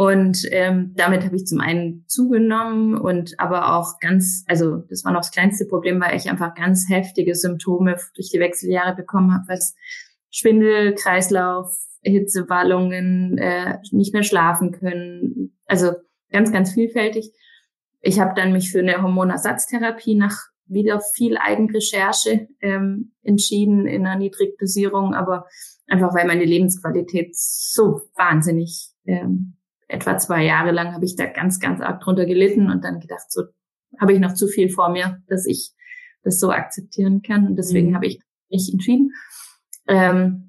[0.00, 5.12] Und ähm, damit habe ich zum einen zugenommen und aber auch ganz, also das war
[5.12, 9.44] noch das kleinste Problem, weil ich einfach ganz heftige Symptome durch die Wechseljahre bekommen habe,
[9.48, 9.74] was
[10.30, 15.58] Schwindel, Kreislauf, Hitzewallungen, äh, nicht mehr schlafen können.
[15.66, 15.92] Also
[16.32, 17.30] ganz, ganz vielfältig.
[18.00, 24.18] Ich habe dann mich für eine Hormonersatztherapie nach wieder viel Eigenrecherche ähm, entschieden in einer
[24.18, 25.44] Niedrigdosierung, aber
[25.88, 29.58] einfach weil meine Lebensqualität so wahnsinnig, ähm,
[29.90, 33.30] etwa zwei Jahre lang habe ich da ganz, ganz arg drunter gelitten und dann gedacht,
[33.30, 33.42] so
[33.98, 35.72] habe ich noch zu viel vor mir, dass ich
[36.22, 37.46] das so akzeptieren kann.
[37.46, 37.94] Und deswegen mhm.
[37.96, 39.12] habe ich mich entschieden.
[39.88, 40.46] Ähm,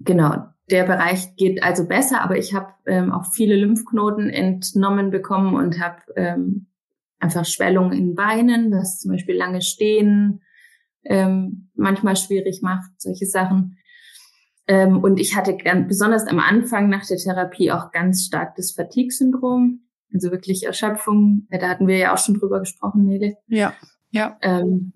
[0.00, 5.54] Genau, der Bereich geht also besser, aber ich habe ähm, auch viele Lymphknoten entnommen bekommen
[5.54, 6.66] und habe ähm,
[7.18, 10.40] einfach Schwellungen in Beinen, was zum Beispiel lange stehen
[11.04, 13.78] ähm, manchmal schwierig macht, solche Sachen.
[14.68, 18.72] Ähm, und ich hatte ganz, besonders am Anfang nach der Therapie auch ganz stark das
[18.72, 19.80] Fatigue-Syndrom,
[20.12, 21.48] also wirklich Erschöpfung.
[21.50, 23.36] Da hatten wir ja auch schon drüber gesprochen, Nele.
[23.46, 23.72] Ja,
[24.10, 24.36] ja.
[24.42, 24.92] Ähm,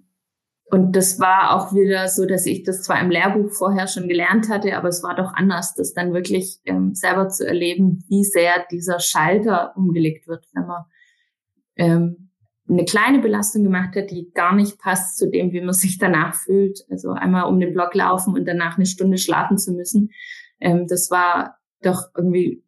[0.67, 4.49] und das war auch wieder so, dass ich das zwar im Lehrbuch vorher schon gelernt
[4.49, 8.65] hatte, aber es war doch anders, das dann wirklich ähm, selber zu erleben, wie sehr
[8.71, 10.85] dieser Schalter umgelegt wird, wenn man
[11.77, 12.22] ähm,
[12.73, 16.35] eine kleine Belastung gemacht hat, die gar nicht passt zu dem, wie man sich danach
[16.35, 16.85] fühlt.
[16.91, 20.11] Also einmal um den Block laufen und danach eine Stunde schlafen zu müssen.
[20.61, 22.65] Ähm, das war doch irgendwie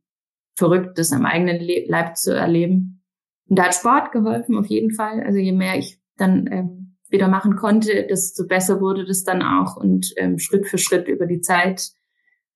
[0.57, 3.03] verrückt, das am eigenen Le Leib zu erleben.
[3.49, 5.21] Und da hat Sport geholfen, auf jeden Fall.
[5.23, 9.77] Also je mehr ich dann ähm, wieder machen konnte, desto besser wurde das dann auch.
[9.77, 11.91] Und ähm, Schritt für Schritt über die Zeit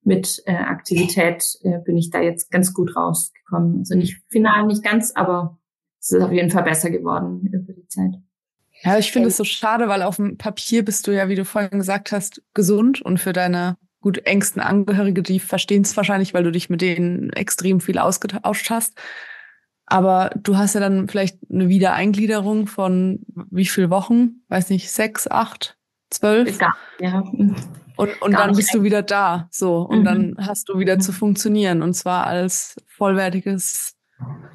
[0.02, 3.78] mit äh, Aktivität äh, bin ich da jetzt ganz gut rausgekommen.
[3.80, 5.58] Also nicht final, nicht ganz, aber
[6.00, 8.14] es ist auf jeden Fall besser geworden über die Zeit.
[8.82, 11.44] Ja, ich finde es so schade, weil auf dem Papier bist du ja, wie du
[11.44, 16.44] vorhin gesagt hast, gesund und für deine gut engsten Angehörige, die verstehen es wahrscheinlich, weil
[16.44, 18.94] du dich mit denen extrem viel ausgetauscht hast.
[19.86, 24.42] Aber du hast ja dann vielleicht eine Wiedereingliederung von wie viel Wochen?
[24.48, 25.76] Weiß nicht, sechs, acht,
[26.10, 26.60] zwölf?
[26.60, 27.24] Ja, ja.
[27.96, 29.80] Und, und dann bist du wieder da, so.
[29.80, 30.04] Und mhm.
[30.04, 31.00] dann hast du wieder mhm.
[31.00, 31.82] zu funktionieren.
[31.82, 33.97] Und zwar als vollwertiges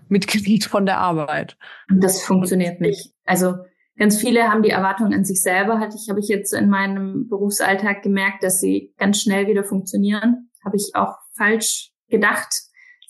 [0.10, 1.58] Mitglied von der Arbeit.
[1.90, 3.14] Das funktioniert nicht.
[3.26, 3.56] Also
[3.98, 7.28] ganz viele haben die Erwartung an sich selber, hatte ich, habe ich jetzt in meinem
[7.28, 10.50] Berufsalltag gemerkt, dass sie ganz schnell wieder funktionieren.
[10.64, 12.54] Habe ich auch falsch gedacht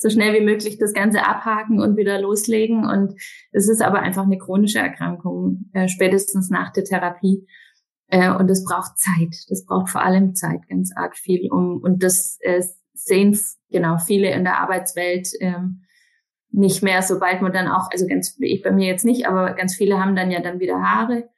[0.04, 2.86] so schnell wie möglich das Ganze abhaken und wieder loslegen.
[2.86, 3.16] Und
[3.52, 7.48] es ist aber einfach eine chronische Erkrankung, äh, spätestens nach der Therapie.
[8.08, 9.36] Äh, und es braucht Zeit.
[9.50, 11.50] Das braucht vor allem Zeit, ganz arg viel.
[11.50, 12.62] Um, und das äh,
[12.94, 13.40] sehen
[13.72, 15.83] genau viele in der Arbeitswelt ähm,
[16.54, 19.76] nicht mehr, sobald man dann auch, also ganz, ich bei mir jetzt nicht, aber ganz
[19.76, 21.30] viele haben dann ja dann wieder Haare.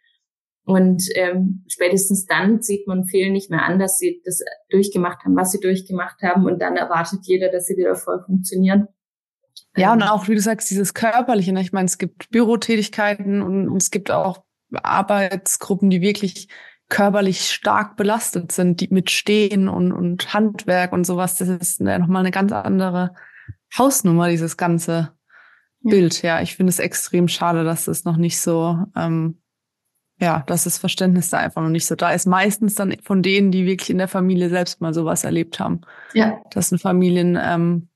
[0.65, 5.35] Und ähm, spätestens dann sieht man vielen nicht mehr an, dass sie das durchgemacht haben,
[5.35, 6.45] was sie durchgemacht haben.
[6.45, 8.87] Und dann erwartet jeder, dass sie wieder voll funktionieren.
[9.77, 10.07] Ja, und ähm.
[10.07, 11.53] auch, wie du sagst, dieses Körperliche.
[11.53, 11.61] Ne?
[11.61, 16.49] Ich meine, es gibt Bürotätigkeiten und es gibt auch Arbeitsgruppen, die wirklich
[16.89, 21.37] körperlich stark belastet sind, die mit Stehen und, und Handwerk und sowas.
[21.37, 23.13] Das ist ja nochmal eine ganz andere
[23.77, 25.11] Hausnummer, dieses ganze
[25.81, 25.91] ja.
[25.91, 26.21] Bild.
[26.21, 29.37] Ja, ich finde es extrem schade, dass das noch nicht so ähm,
[30.19, 32.25] ja, dass das Verständnis da einfach noch nicht so da ist.
[32.25, 35.81] Meistens dann von denen, die wirklich in der Familie selbst mal sowas erlebt haben.
[36.13, 36.41] Ja.
[36.51, 37.89] Dass ein Familien, ähm,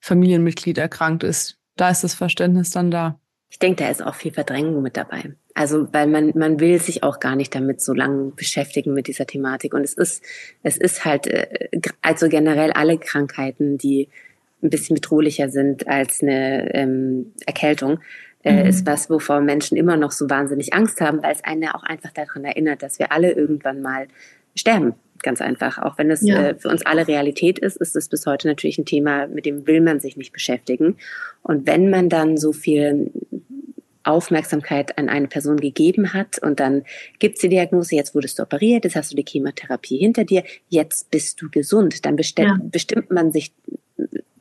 [0.00, 1.58] Familienmitglied erkrankt ist.
[1.76, 3.18] Da ist das Verständnis dann da.
[3.50, 5.34] Ich denke, da ist auch viel Verdrängung mit dabei.
[5.54, 9.26] Also, weil man, man will sich auch gar nicht damit so lange beschäftigen mit dieser
[9.26, 9.74] Thematik.
[9.74, 10.24] Und es ist,
[10.62, 11.70] es ist halt, äh,
[12.02, 14.08] also generell alle Krankheiten, die
[14.64, 18.00] ein bisschen bedrohlicher sind als eine ähm, Erkältung,
[18.42, 18.68] äh, mhm.
[18.68, 22.12] ist was, wovor Menschen immer noch so wahnsinnig Angst haben, weil es einen auch einfach
[22.12, 24.06] daran erinnert, dass wir alle irgendwann mal
[24.54, 24.94] sterben.
[25.22, 25.78] Ganz einfach.
[25.78, 26.48] Auch wenn es ja.
[26.48, 29.66] äh, für uns alle Realität ist, ist es bis heute natürlich ein Thema, mit dem
[29.66, 30.96] will man sich nicht beschäftigen.
[31.42, 33.10] Und wenn man dann so viel
[34.02, 36.84] Aufmerksamkeit an eine Person gegeben hat und dann
[37.18, 41.10] gibt's die Diagnose, jetzt wurdest du operiert, jetzt hast du die Chemotherapie hinter dir, jetzt
[41.10, 42.04] bist du gesund.
[42.04, 42.58] Dann ja.
[42.62, 43.52] bestimmt man sich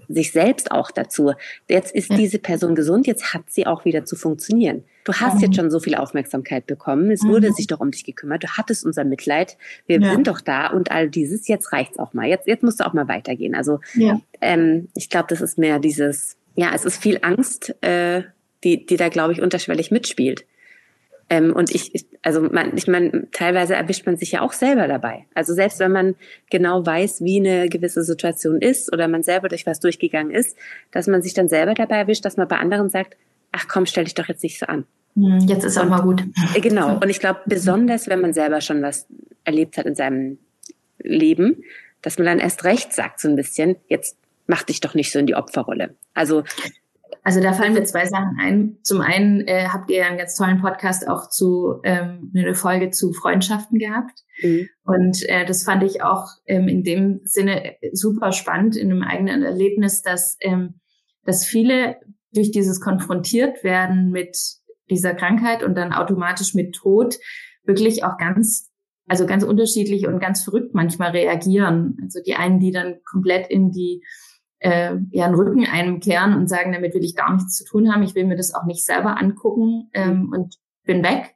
[0.07, 1.33] sich selbst auch dazu.
[1.67, 4.83] Jetzt ist diese Person gesund, jetzt hat sie auch wieder zu funktionieren.
[5.03, 5.41] Du hast mhm.
[5.41, 7.29] jetzt schon so viel Aufmerksamkeit bekommen, es mhm.
[7.29, 10.11] wurde sich doch um dich gekümmert, du hattest unser Mitleid, wir ja.
[10.11, 12.93] sind doch da und all dieses, jetzt reicht's auch mal, jetzt, jetzt musst du auch
[12.93, 13.55] mal weitergehen.
[13.55, 14.19] Also ja.
[14.41, 18.23] ähm, ich glaube, das ist mehr dieses, ja, es ist viel Angst, äh,
[18.63, 20.45] die, die da, glaube ich, unterschwellig mitspielt.
[21.33, 25.25] Ähm, und ich, also man, ich meine, teilweise erwischt man sich ja auch selber dabei.
[25.33, 26.15] Also selbst wenn man
[26.51, 30.55] genau weiß, wie eine gewisse Situation ist oder man selber durch was durchgegangen ist,
[30.91, 33.17] dass man sich dann selber dabei erwischt, dass man bei anderen sagt,
[33.51, 34.85] ach komm, stell dich doch jetzt nicht so an.
[35.15, 36.23] Hm, jetzt ist auch mal gut.
[36.53, 36.99] Äh, genau.
[36.99, 39.07] Und ich glaube, besonders wenn man selber schon was
[39.43, 40.37] erlebt hat in seinem
[40.99, 41.63] Leben,
[42.03, 45.17] dass man dann erst recht sagt so ein bisschen, jetzt mach dich doch nicht so
[45.17, 45.95] in die Opferrolle.
[46.13, 46.43] Also
[47.23, 48.77] also da fallen mir zwei Sachen ein.
[48.83, 53.13] Zum einen äh, habt ihr einen ganz tollen Podcast auch zu ähm, eine Folge zu
[53.13, 54.19] Freundschaften gehabt.
[54.41, 54.69] Mhm.
[54.83, 59.43] Und äh, das fand ich auch ähm, in dem Sinne super spannend in einem eigenen
[59.43, 60.79] Erlebnis, dass, ähm,
[61.25, 61.97] dass viele
[62.31, 64.37] durch dieses konfrontiert werden mit
[64.89, 67.15] dieser Krankheit und dann automatisch mit Tod
[67.63, 68.73] wirklich auch ganz
[69.07, 71.97] also ganz unterschiedlich und ganz verrückt manchmal reagieren.
[72.01, 74.01] Also die einen, die dann komplett in die
[74.63, 77.91] äh, ja einen Rücken einem kehren und sagen, damit will ich gar nichts zu tun
[77.91, 80.33] haben, ich will mir das auch nicht selber angucken ähm, mhm.
[80.33, 81.35] und bin weg.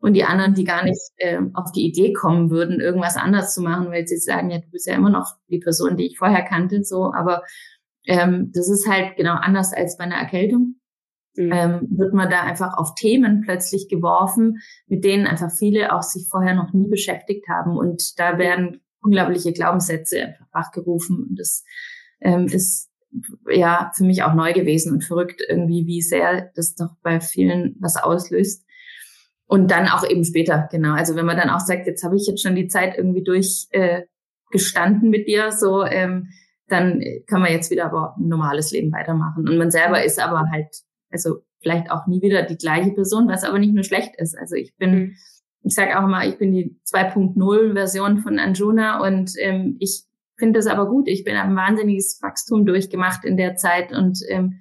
[0.00, 3.62] Und die anderen, die gar nicht äh, auf die Idee kommen würden, irgendwas anders zu
[3.62, 6.44] machen, weil sie sagen, ja, du bist ja immer noch die Person, die ich vorher
[6.44, 7.42] kannte, so, aber
[8.06, 10.76] ähm, das ist halt genau anders als bei einer Erkältung.
[11.34, 11.52] Mhm.
[11.52, 16.28] Ähm, wird man da einfach auf Themen plötzlich geworfen, mit denen einfach viele auch sich
[16.30, 17.76] vorher noch nie beschäftigt haben.
[17.76, 21.26] Und da werden unglaubliche Glaubenssätze einfach wachgerufen.
[21.28, 21.64] Und das
[22.20, 22.88] ähm, ist
[23.50, 27.76] ja für mich auch neu gewesen und verrückt irgendwie, wie sehr das doch bei vielen
[27.80, 28.64] was auslöst.
[29.46, 30.92] Und dann auch eben später, genau.
[30.92, 35.08] Also wenn man dann auch sagt, jetzt habe ich jetzt schon die Zeit irgendwie durchgestanden
[35.08, 36.28] äh, mit dir, so, ähm,
[36.68, 39.48] dann kann man jetzt wieder aber ein normales Leben weitermachen.
[39.48, 40.68] Und man selber ist aber halt,
[41.10, 44.36] also vielleicht auch nie wieder die gleiche Person, was aber nicht nur schlecht ist.
[44.36, 45.16] Also ich bin, mhm.
[45.62, 50.04] ich sage auch immer, ich bin die 2.0 Version von Anjuna und ähm, ich
[50.38, 51.08] finde das aber gut.
[51.08, 54.60] Ich bin ein wahnsinniges Wachstum durchgemacht in der Zeit und ähm,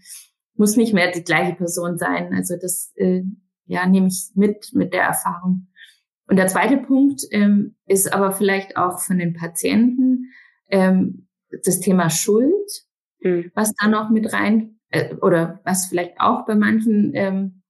[0.56, 2.34] muss nicht mehr die gleiche Person sein.
[2.34, 3.24] Also das äh,
[3.66, 5.68] ja nehme ich mit mit der Erfahrung.
[6.28, 10.32] Und der zweite Punkt ähm, ist aber vielleicht auch von den Patienten
[10.70, 11.28] ähm,
[11.64, 12.86] das Thema Schuld,
[13.22, 13.52] mhm.
[13.56, 17.64] was da noch mit rein äh, oder was vielleicht auch bei manchen ähm,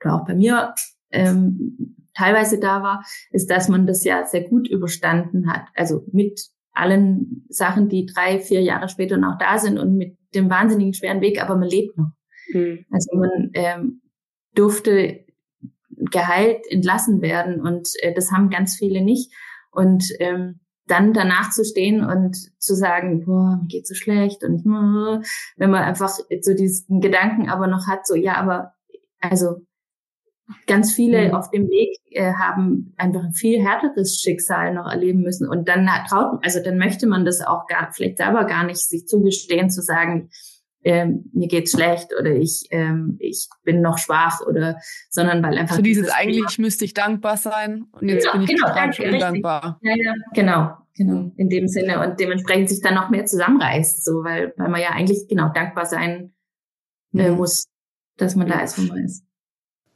[0.00, 0.74] oder auch bei mir
[1.10, 6.40] ähm, teilweise da war, ist, dass man das ja sehr gut überstanden hat, also mit
[6.78, 11.20] allen Sachen, die drei, vier Jahre später noch da sind und mit dem wahnsinnigen schweren
[11.20, 12.10] Weg, aber man lebt noch.
[12.52, 12.84] Mhm.
[12.90, 14.02] Also man ähm,
[14.54, 15.24] durfte
[15.90, 19.32] geheilt entlassen werden und äh, das haben ganz viele nicht.
[19.70, 24.64] Und ähm, dann danach zu stehen und zu sagen, boah, mir geht so schlecht und
[24.64, 25.22] ich,
[25.56, 28.72] wenn man einfach so diesen Gedanken aber noch hat, so ja, aber
[29.20, 29.66] also
[30.66, 31.34] ganz viele mhm.
[31.34, 35.88] auf dem Weg äh, haben einfach ein viel härteres Schicksal noch erleben müssen und dann
[36.08, 39.82] traut, also dann möchte man das auch gar vielleicht selber gar nicht sich zugestehen zu
[39.82, 40.30] sagen,
[40.84, 44.78] ähm, mir geht's schlecht oder ich ähm, ich bin noch schwach oder
[45.10, 48.42] sondern weil einfach so dieses eigentlich Thema, müsste ich dankbar sein und jetzt ja, bin
[48.42, 49.80] ich genau, total undankbar.
[49.82, 54.22] Ja, ja, genau, genau in dem Sinne und dementsprechend sich dann noch mehr zusammenreißt, so
[54.22, 56.32] weil weil man ja eigentlich genau dankbar sein
[57.12, 57.36] äh, mhm.
[57.36, 57.66] muss,
[58.16, 59.27] dass man da ist, wo man ist.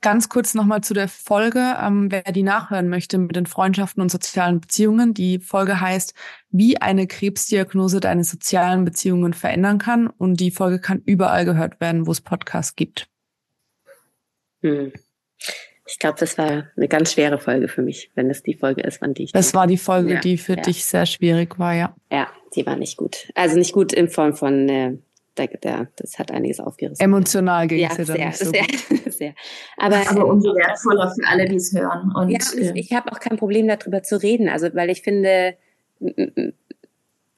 [0.02, 4.10] Ganz kurz nochmal zu der Folge, ähm, wer die nachhören möchte mit den Freundschaften und
[4.10, 5.14] sozialen Beziehungen.
[5.14, 6.14] Die Folge heißt,
[6.50, 10.08] wie eine Krebsdiagnose deine sozialen Beziehungen verändern kann.
[10.08, 13.08] Und die Folge kann überall gehört werden, wo es Podcasts gibt.
[14.62, 14.92] Hm.
[15.86, 19.00] Ich glaube, das war eine ganz schwere Folge für mich, wenn es die Folge ist,
[19.02, 19.32] wann die ich.
[19.32, 20.62] Das war die Folge, ja, die für ja.
[20.62, 21.94] dich sehr schwierig war, ja.
[22.10, 23.30] Ja, die war nicht gut.
[23.36, 24.98] Also nicht gut in Form von äh,
[25.36, 27.02] der, der, das hat einiges aufgerissen.
[27.02, 29.12] Emotional ging es ja, dann nicht so sehr, gut.
[29.12, 29.34] sehr.
[29.76, 32.12] Aber, Aber umso wertvoller für alle, die es hören.
[32.14, 35.02] Und, ja, und äh, ich habe auch kein Problem darüber zu reden, also weil ich
[35.02, 35.56] finde,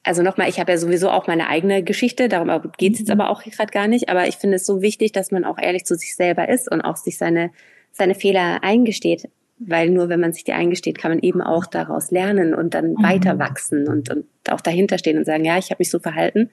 [0.03, 3.19] also nochmal, ich habe ja sowieso auch meine eigene Geschichte, darum geht es jetzt mhm.
[3.19, 5.85] aber auch gerade gar nicht, aber ich finde es so wichtig, dass man auch ehrlich
[5.85, 7.51] zu sich selber ist und auch sich seine,
[7.91, 9.29] seine Fehler eingesteht.
[9.57, 12.91] Weil nur wenn man sich die eingesteht, kann man eben auch daraus lernen und dann
[12.91, 13.03] mhm.
[13.03, 16.49] weiter wachsen und, und auch dahinter stehen und sagen, ja, ich habe mich so verhalten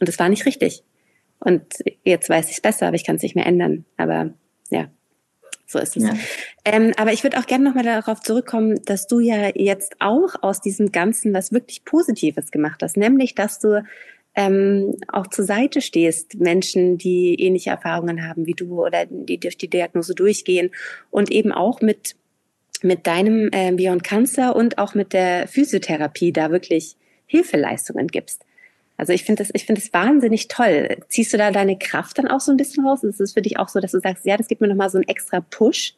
[0.00, 0.82] Und es war nicht richtig.
[1.38, 1.62] Und
[2.04, 3.84] jetzt weiß ich es besser, aber ich kann es nicht mehr ändern.
[3.96, 4.30] Aber
[4.70, 4.90] ja,
[5.66, 6.02] so ist es.
[6.02, 6.14] Ja.
[6.64, 10.60] Ähm, aber ich würde auch gerne nochmal darauf zurückkommen, dass du ja jetzt auch aus
[10.60, 13.84] diesem Ganzen was wirklich Positives gemacht hast, nämlich dass du
[14.34, 19.58] ähm, auch zur Seite stehst, Menschen, die ähnliche Erfahrungen haben wie du oder die durch
[19.58, 20.70] die Diagnose durchgehen
[21.10, 22.16] und eben auch mit
[22.82, 28.44] mit deinem äh, Beyond Cancer und auch mit der Physiotherapie da wirklich Hilfeleistungen gibst.
[29.00, 30.98] Also ich finde das, ich finde es wahnsinnig toll.
[31.08, 33.02] Ziehst du da deine Kraft dann auch so ein bisschen raus?
[33.02, 34.98] Ist es für dich auch so, dass du sagst, ja, das gibt mir nochmal so
[34.98, 35.94] einen extra Push?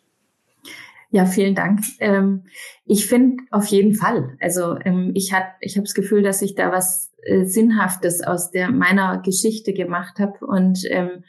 [1.11, 1.81] Ja, vielen Dank.
[1.99, 2.45] Ähm,
[2.87, 4.37] ich finde auf jeden Fall.
[4.41, 8.53] Also ähm, ich hat, ich habe das Gefühl, dass ich da was äh, Sinnhaftes aus
[8.53, 11.25] der meiner Geschichte gemacht habe und ähm,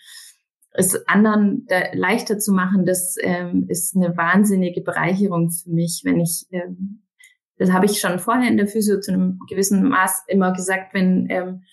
[0.73, 6.19] es anderen da leichter zu machen, das ähm, ist eine wahnsinnige Bereicherung für mich, wenn
[6.19, 7.01] ich ähm,
[7.57, 11.27] das habe ich schon vorher in der Physio zu einem gewissen Maß immer gesagt, wenn
[11.29, 11.63] ähm,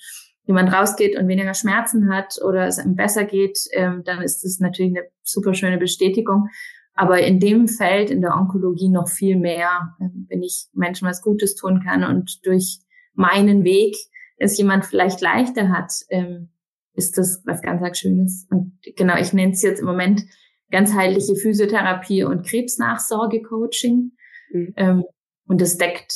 [0.44, 4.58] jemand rausgeht und weniger Schmerzen hat oder es ihm besser geht, ähm, dann ist das
[4.58, 6.48] natürlich eine super schöne Bestätigung.
[6.94, 11.22] Aber in dem Feld, in der Onkologie noch viel mehr, ähm, wenn ich Menschen was
[11.22, 12.80] Gutes tun kann und durch
[13.14, 13.96] meinen Weg
[14.36, 16.50] es jemand vielleicht leichter hat, ähm,
[16.94, 18.46] ist das was ganz, ganz Schönes.
[18.50, 20.22] Und genau, ich nenne es jetzt im Moment
[20.70, 24.12] ganzheitliche Physiotherapie und Krebsnachsorge-Coaching.
[24.52, 24.74] Mhm.
[24.76, 25.04] Ähm,
[25.50, 26.14] und das deckt,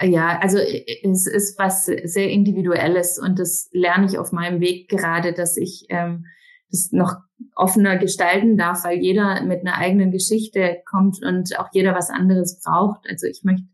[0.00, 5.32] ja, also es ist was sehr Individuelles und das lerne ich auf meinem Weg gerade,
[5.32, 6.24] dass ich ähm,
[6.70, 7.16] das noch
[7.56, 12.60] offener gestalten darf, weil jeder mit einer eigenen Geschichte kommt und auch jeder was anderes
[12.62, 13.08] braucht.
[13.10, 13.66] Also ich möchte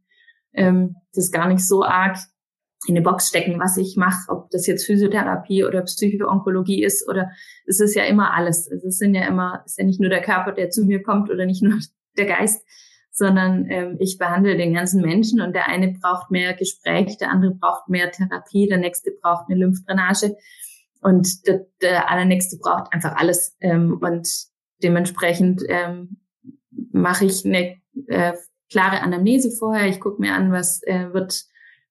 [0.55, 2.17] ähm, das gar nicht so arg
[2.87, 7.33] in eine Box stecken, was ich mache, ob das jetzt Physiotherapie oder Psychoonkologie ist oder
[7.67, 8.67] es ist ja immer alles.
[8.67, 11.29] Es sind ja immer, es ist ja nicht nur der Körper, der zu mir kommt
[11.29, 11.79] oder nicht nur
[12.17, 12.65] der Geist,
[13.15, 17.55] sondern ähm, ich behandle den ganzen Menschen und der eine braucht mehr Gespräch, der andere
[17.55, 20.37] braucht mehr Therapie, der nächste braucht eine Lymphdrainage
[21.01, 23.57] und der, der allernächste braucht einfach alles.
[23.61, 24.29] Ähm, und
[24.83, 26.17] dementsprechend ähm,
[26.91, 27.77] mache ich eine
[28.09, 28.33] äh,
[28.69, 29.89] klare Anamnese vorher.
[29.89, 31.45] Ich gucke mir an, was äh, wird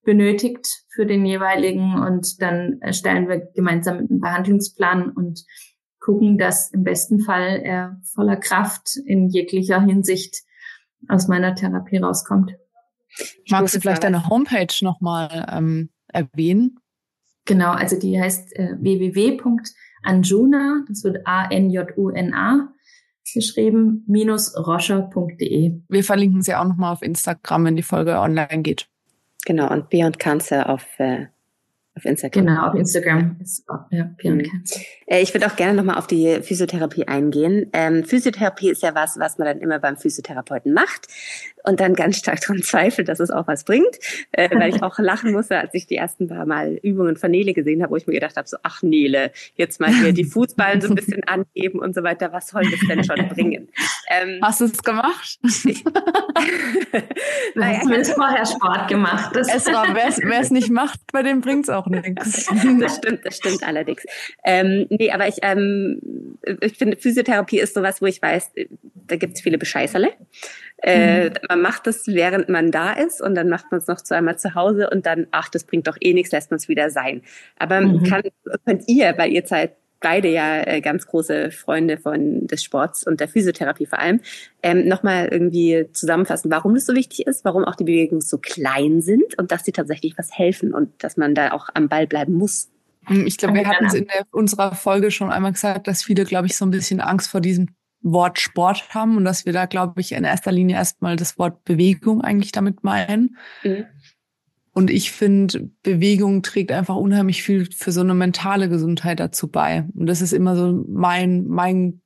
[0.03, 5.45] benötigt für den jeweiligen und dann erstellen wir gemeinsam einen Behandlungsplan und
[6.01, 10.43] gucken, dass im besten Fall er voller Kraft in jeglicher Hinsicht
[11.07, 12.53] aus meiner Therapie rauskommt.
[13.49, 16.79] Magst du vielleicht deine Homepage nochmal ähm, erwähnen?
[17.45, 22.69] Genau, also die heißt äh, www.anjuna, das wird A-N-J-U-N-A
[23.33, 25.81] geschrieben, minus roscher.de.
[25.87, 28.87] Wir verlinken sie auch nochmal auf Instagram, wenn die Folge online geht.
[29.45, 31.27] Genau, und Beyond Cancer auf äh,
[32.03, 32.45] auf Instagram.
[32.45, 33.37] Genau, auf Instagram.
[33.91, 34.63] Ja, mhm.
[35.05, 37.69] Äh, ich würde auch gerne nochmal auf die Physiotherapie eingehen.
[37.73, 41.07] Ähm, Physiotherapie ist ja was, was man dann immer beim Physiotherapeuten macht
[41.63, 43.97] und dann ganz stark daran zweifelt, dass es auch was bringt,
[44.31, 47.53] äh, weil ich auch lachen musste, als ich die ersten paar Mal Übungen von Nele
[47.53, 50.81] gesehen habe, wo ich mir gedacht habe, so, ach Nele, jetzt mal hier die Fußballen
[50.81, 53.69] so ein bisschen angeben und so weiter, was soll das denn schon bringen?
[54.09, 55.39] Ähm, Hast du es gemacht?
[57.55, 59.35] Naja, du hast vorher Sport gemacht.
[59.35, 62.47] wer es nicht macht, bei dem bringt es auch nichts.
[62.79, 64.03] Das stimmt, das stimmt allerdings.
[64.43, 68.51] Ähm, nee, aber ich, ähm, ich finde, Physiotherapie ist sowas, wo ich weiß,
[69.07, 70.11] da gibt es viele Bescheißerle.
[70.81, 71.35] Äh, mhm.
[71.53, 74.55] Man macht es, während man da ist und dann macht man es noch zweimal zu
[74.55, 77.21] Hause und dann, ach, das bringt doch eh nichts, lässt man es wieder sein.
[77.59, 78.03] Aber mhm.
[78.03, 78.23] kann,
[78.65, 83.19] könnt ihr, weil ihr seid beide ja äh, ganz große Freunde von des Sports und
[83.19, 84.19] der Physiotherapie vor allem,
[84.63, 89.01] ähm, nochmal irgendwie zusammenfassen, warum das so wichtig ist, warum auch die Bewegungen so klein
[89.01, 92.33] sind und dass sie tatsächlich was helfen und dass man da auch am Ball bleiben
[92.33, 92.69] muss.
[93.05, 96.25] Hm, ich glaube, wir hatten es in der, unserer Folge schon einmal gesagt, dass viele,
[96.25, 97.69] glaube ich, so ein bisschen Angst vor diesem
[98.03, 101.63] Wort Sport haben und dass wir da, glaube ich, in erster Linie erstmal das Wort
[101.63, 103.37] Bewegung eigentlich damit meinen.
[103.63, 103.85] Mhm.
[104.73, 109.85] Und ich finde, Bewegung trägt einfach unheimlich viel für so eine mentale Gesundheit dazu bei.
[109.95, 112.01] Und das ist immer so mein, mein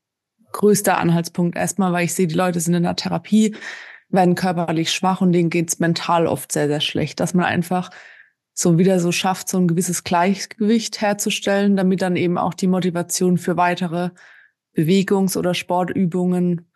[0.52, 1.58] größter Anhaltspunkt.
[1.58, 3.56] Erstmal, weil ich sehe, die Leute sind in der Therapie,
[4.10, 7.20] werden körperlich schwach und denen geht's mental oft sehr, sehr schlecht.
[7.22, 7.89] Dass man einfach
[8.54, 13.38] so wieder so schafft, so ein gewisses Gleichgewicht herzustellen, damit dann eben auch die Motivation
[13.38, 14.10] für weitere
[14.78, 16.69] Bewegungs- oder Sportübungen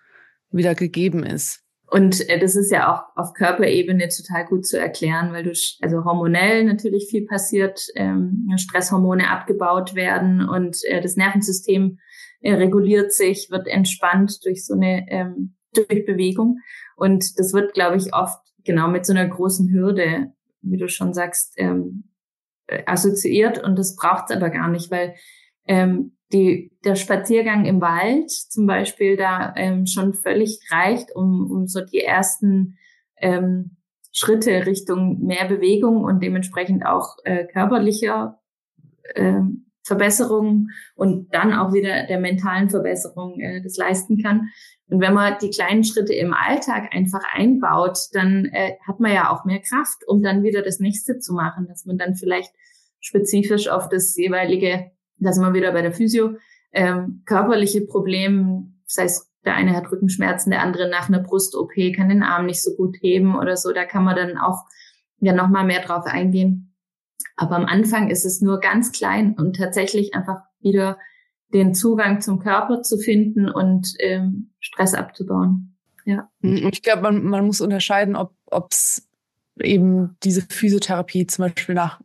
[0.49, 1.63] wieder gegeben ist.
[1.91, 6.05] Und äh, das ist ja auch auf Körperebene total gut zu erklären, weil du also
[6.05, 11.99] hormonell natürlich viel passiert, ähm, Stresshormone abgebaut werden und äh, das Nervensystem
[12.39, 16.59] äh, reguliert sich, wird entspannt durch so eine ähm, durch Bewegung.
[16.95, 20.31] Und das wird, glaube ich, oft genau mit so einer großen Hürde,
[20.61, 22.09] wie du schon sagst, ähm,
[22.67, 23.61] äh, assoziiert.
[23.61, 25.15] Und das braucht es aber gar nicht, weil
[25.67, 31.67] ähm, die, der Spaziergang im Wald zum Beispiel da ähm, schon völlig reicht, um, um
[31.67, 32.77] so die ersten
[33.17, 33.77] ähm,
[34.13, 38.39] Schritte Richtung mehr Bewegung und dementsprechend auch äh, körperlicher
[39.15, 39.41] äh,
[39.83, 44.49] Verbesserung und dann auch wieder der mentalen Verbesserung äh, das leisten kann.
[44.87, 49.31] Und wenn man die kleinen Schritte im Alltag einfach einbaut, dann äh, hat man ja
[49.31, 52.53] auch mehr Kraft, um dann wieder das nächste zu machen, dass man dann vielleicht
[52.99, 54.91] spezifisch auf das jeweilige,
[55.21, 56.37] da sind wir wieder bei der Physio,
[56.71, 62.09] ähm, körperliche Problem, das heißt, der eine hat Rückenschmerzen, der andere nach einer Brust-OP kann
[62.09, 64.65] den Arm nicht so gut heben oder so, da kann man dann auch
[65.19, 66.71] ja nochmal mehr drauf eingehen
[67.35, 70.99] aber am Anfang ist es nur ganz klein und tatsächlich einfach wieder
[71.53, 75.75] den Zugang zum Körper zu finden und ähm, Stress abzubauen.
[76.05, 76.29] Ja.
[76.41, 78.35] Mhm, ich glaube, man, man muss unterscheiden, ob
[78.69, 79.09] es
[79.59, 81.99] eben diese Physiotherapie zum Beispiel nach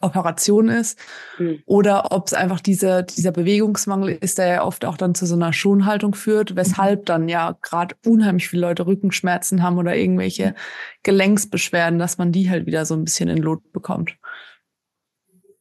[0.00, 0.98] Operation ist
[1.38, 1.62] mhm.
[1.66, 5.34] oder ob es einfach dieser, dieser Bewegungsmangel ist, der ja oft auch dann zu so
[5.34, 7.04] einer Schonhaltung führt, weshalb mhm.
[7.04, 10.54] dann ja gerade unheimlich viele Leute Rückenschmerzen haben oder irgendwelche mhm.
[11.02, 14.16] Gelenksbeschwerden, dass man die halt wieder so ein bisschen in Lot bekommt.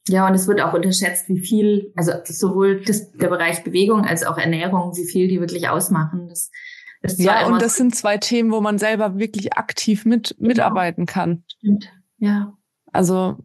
[0.07, 4.25] Ja, und es wird auch unterschätzt, wie viel, also sowohl das, der Bereich Bewegung als
[4.25, 6.27] auch Ernährung, wie viel die wirklich ausmachen.
[6.27, 6.49] Das,
[7.01, 10.47] das ja, und das sind zwei Themen, wo man selber wirklich aktiv mit genau.
[10.47, 11.43] mitarbeiten kann.
[11.57, 11.91] Stimmt.
[12.17, 12.57] Ja.
[12.91, 13.37] Also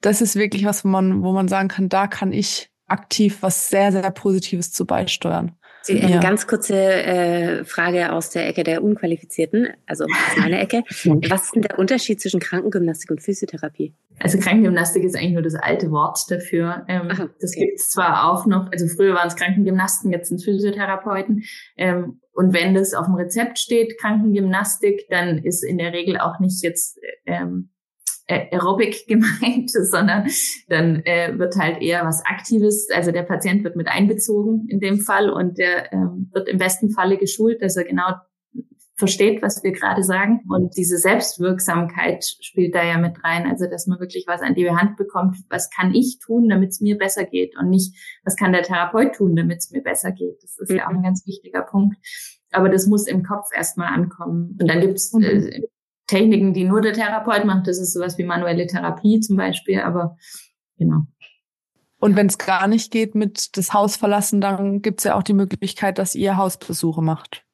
[0.00, 3.68] das ist wirklich was, wo man, wo man sagen kann, da kann ich aktiv was
[3.68, 5.52] sehr, sehr Positives zu beisteuern.
[5.88, 6.20] Eine ja.
[6.20, 10.82] ganz kurze äh, Frage aus der Ecke der Unqualifizierten, also aus meiner Ecke.
[11.28, 13.94] Was ist denn der Unterschied zwischen Krankengymnastik und Physiotherapie?
[14.18, 16.84] Also Krankengymnastik ist eigentlich nur das alte Wort dafür.
[16.88, 17.32] Ähm, Aha, okay.
[17.40, 21.44] Das gibt es zwar auch noch, also früher waren es Krankengymnasten, jetzt sind es Physiotherapeuten.
[21.76, 26.38] Ähm, und wenn das auf dem Rezept steht, Krankengymnastik, dann ist in der Regel auch
[26.38, 27.70] nicht jetzt ähm,
[28.28, 30.28] Aerobic gemeint, sondern
[30.68, 32.88] dann äh, wird halt eher was Aktives.
[32.94, 36.90] Also der Patient wird mit einbezogen in dem Fall und der ähm, wird im besten
[36.90, 38.14] Falle geschult, dass er genau
[38.98, 40.40] versteht, was wir gerade sagen.
[40.48, 43.46] Und diese Selbstwirksamkeit spielt da ja mit rein.
[43.46, 45.36] Also, dass man wirklich was an die Hand bekommt.
[45.48, 47.56] Was kann ich tun, damit es mir besser geht?
[47.56, 50.42] Und nicht, was kann der Therapeut tun, damit es mir besser geht?
[50.42, 50.76] Das ist mhm.
[50.76, 51.04] ja auch ein mhm.
[51.04, 51.96] ganz wichtiger Punkt.
[52.50, 54.58] Aber das muss im Kopf erstmal ankommen.
[54.60, 55.62] Und dann gibt's äh,
[56.08, 57.68] Techniken, die nur der Therapeut macht.
[57.68, 59.80] Das ist sowas wie manuelle Therapie zum Beispiel.
[59.80, 60.16] Aber
[60.76, 61.06] genau.
[62.00, 65.22] Und wenn es gar nicht geht mit das Haus verlassen, dann gibt es ja auch
[65.22, 67.44] die Möglichkeit, dass ihr Hausbesuche macht.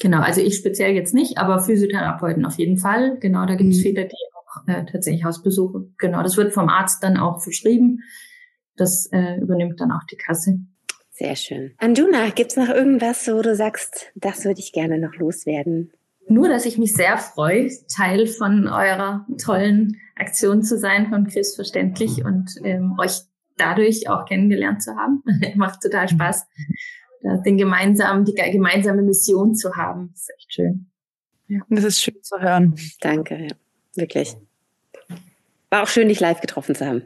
[0.00, 3.18] Genau, also ich speziell jetzt nicht, aber Physiotherapeuten auf jeden Fall.
[3.20, 3.82] Genau, da gibt es mhm.
[3.82, 5.86] viele, die auch äh, tatsächlich Hausbesuche.
[5.98, 8.00] Genau, das wird vom Arzt dann auch verschrieben.
[8.76, 10.58] Das äh, übernimmt dann auch die Kasse.
[11.12, 11.74] Sehr schön.
[11.78, 15.92] Anjuna, gibt's noch irgendwas, wo du sagst, das würde ich gerne noch loswerden?
[16.28, 21.54] Nur, dass ich mich sehr freue, Teil von eurer tollen Aktion zu sein, von Chris
[21.54, 23.20] Verständlich und ähm, euch
[23.56, 25.22] dadurch auch kennengelernt zu haben.
[25.54, 26.46] Macht total Spaß
[27.44, 30.10] den gemeinsamen, die gemeinsame Mission zu haben.
[30.12, 30.86] Das ist echt schön.
[31.48, 31.60] Ja.
[31.68, 32.74] Das ist schön zu hören.
[33.00, 33.54] Danke, ja.
[33.94, 34.36] Wirklich.
[35.70, 37.02] War auch schön, dich live getroffen zu haben.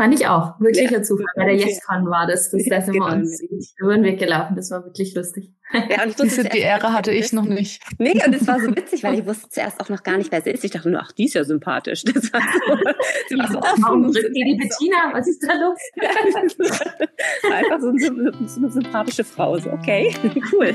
[0.00, 0.58] Fand ich auch.
[0.58, 1.02] Wirklicher ja.
[1.02, 1.26] Zufall.
[1.36, 2.50] Bei der YesCon war das.
[2.50, 3.16] Das da sind wir genau.
[3.16, 3.42] uns
[3.76, 4.56] über den Weg gelaufen.
[4.56, 5.50] Das war wirklich lustig.
[5.74, 7.82] Ja, und Diese, die Ehre hatte ich noch nicht.
[7.98, 10.40] Nee, und es war so witzig, weil ich wusste zuerst auch noch gar nicht, wer
[10.40, 10.64] sie ist.
[10.64, 12.02] Ich dachte nur, ach, die ist ja sympathisch.
[12.04, 12.76] Das war so,
[13.28, 13.82] sie war so offen.
[13.82, 15.12] Warum drückt die Bettina?
[15.12, 15.78] Was ist da los?
[17.52, 19.58] Einfach so eine, so eine sympathische Frau.
[19.58, 20.14] So, okay,
[20.50, 20.74] cool.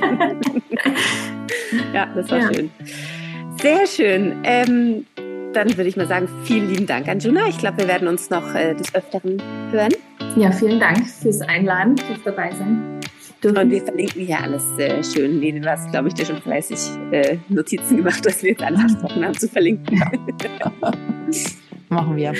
[1.95, 2.53] ja, das war ja.
[2.53, 2.69] schön.
[3.59, 4.39] Sehr schön.
[4.43, 5.07] Ähm,
[5.55, 7.47] dann würde ich mal sagen, vielen lieben Dank, Anjuna.
[7.47, 9.41] Ich glaube, wir werden uns noch äh, des Öfteren
[9.71, 9.93] hören.
[10.35, 12.99] Ja, vielen Dank fürs Einladen, fürs dabei sein.
[13.43, 15.39] Und wir verlinken hier alles äh, schön.
[15.39, 16.79] Nee, du hast, glaube ich, dir schon fleißig
[17.11, 20.01] äh, Notizen gemacht, was wir jetzt alles besprochen haben, zu verlinken.
[21.89, 22.33] Machen wir.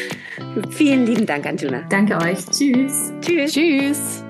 [0.72, 1.84] Vielen lieben Dank, Anjuna.
[1.90, 2.44] Danke euch.
[2.48, 3.14] Tschüss.
[3.22, 3.54] Tschüss.
[3.54, 4.26] Tschüss.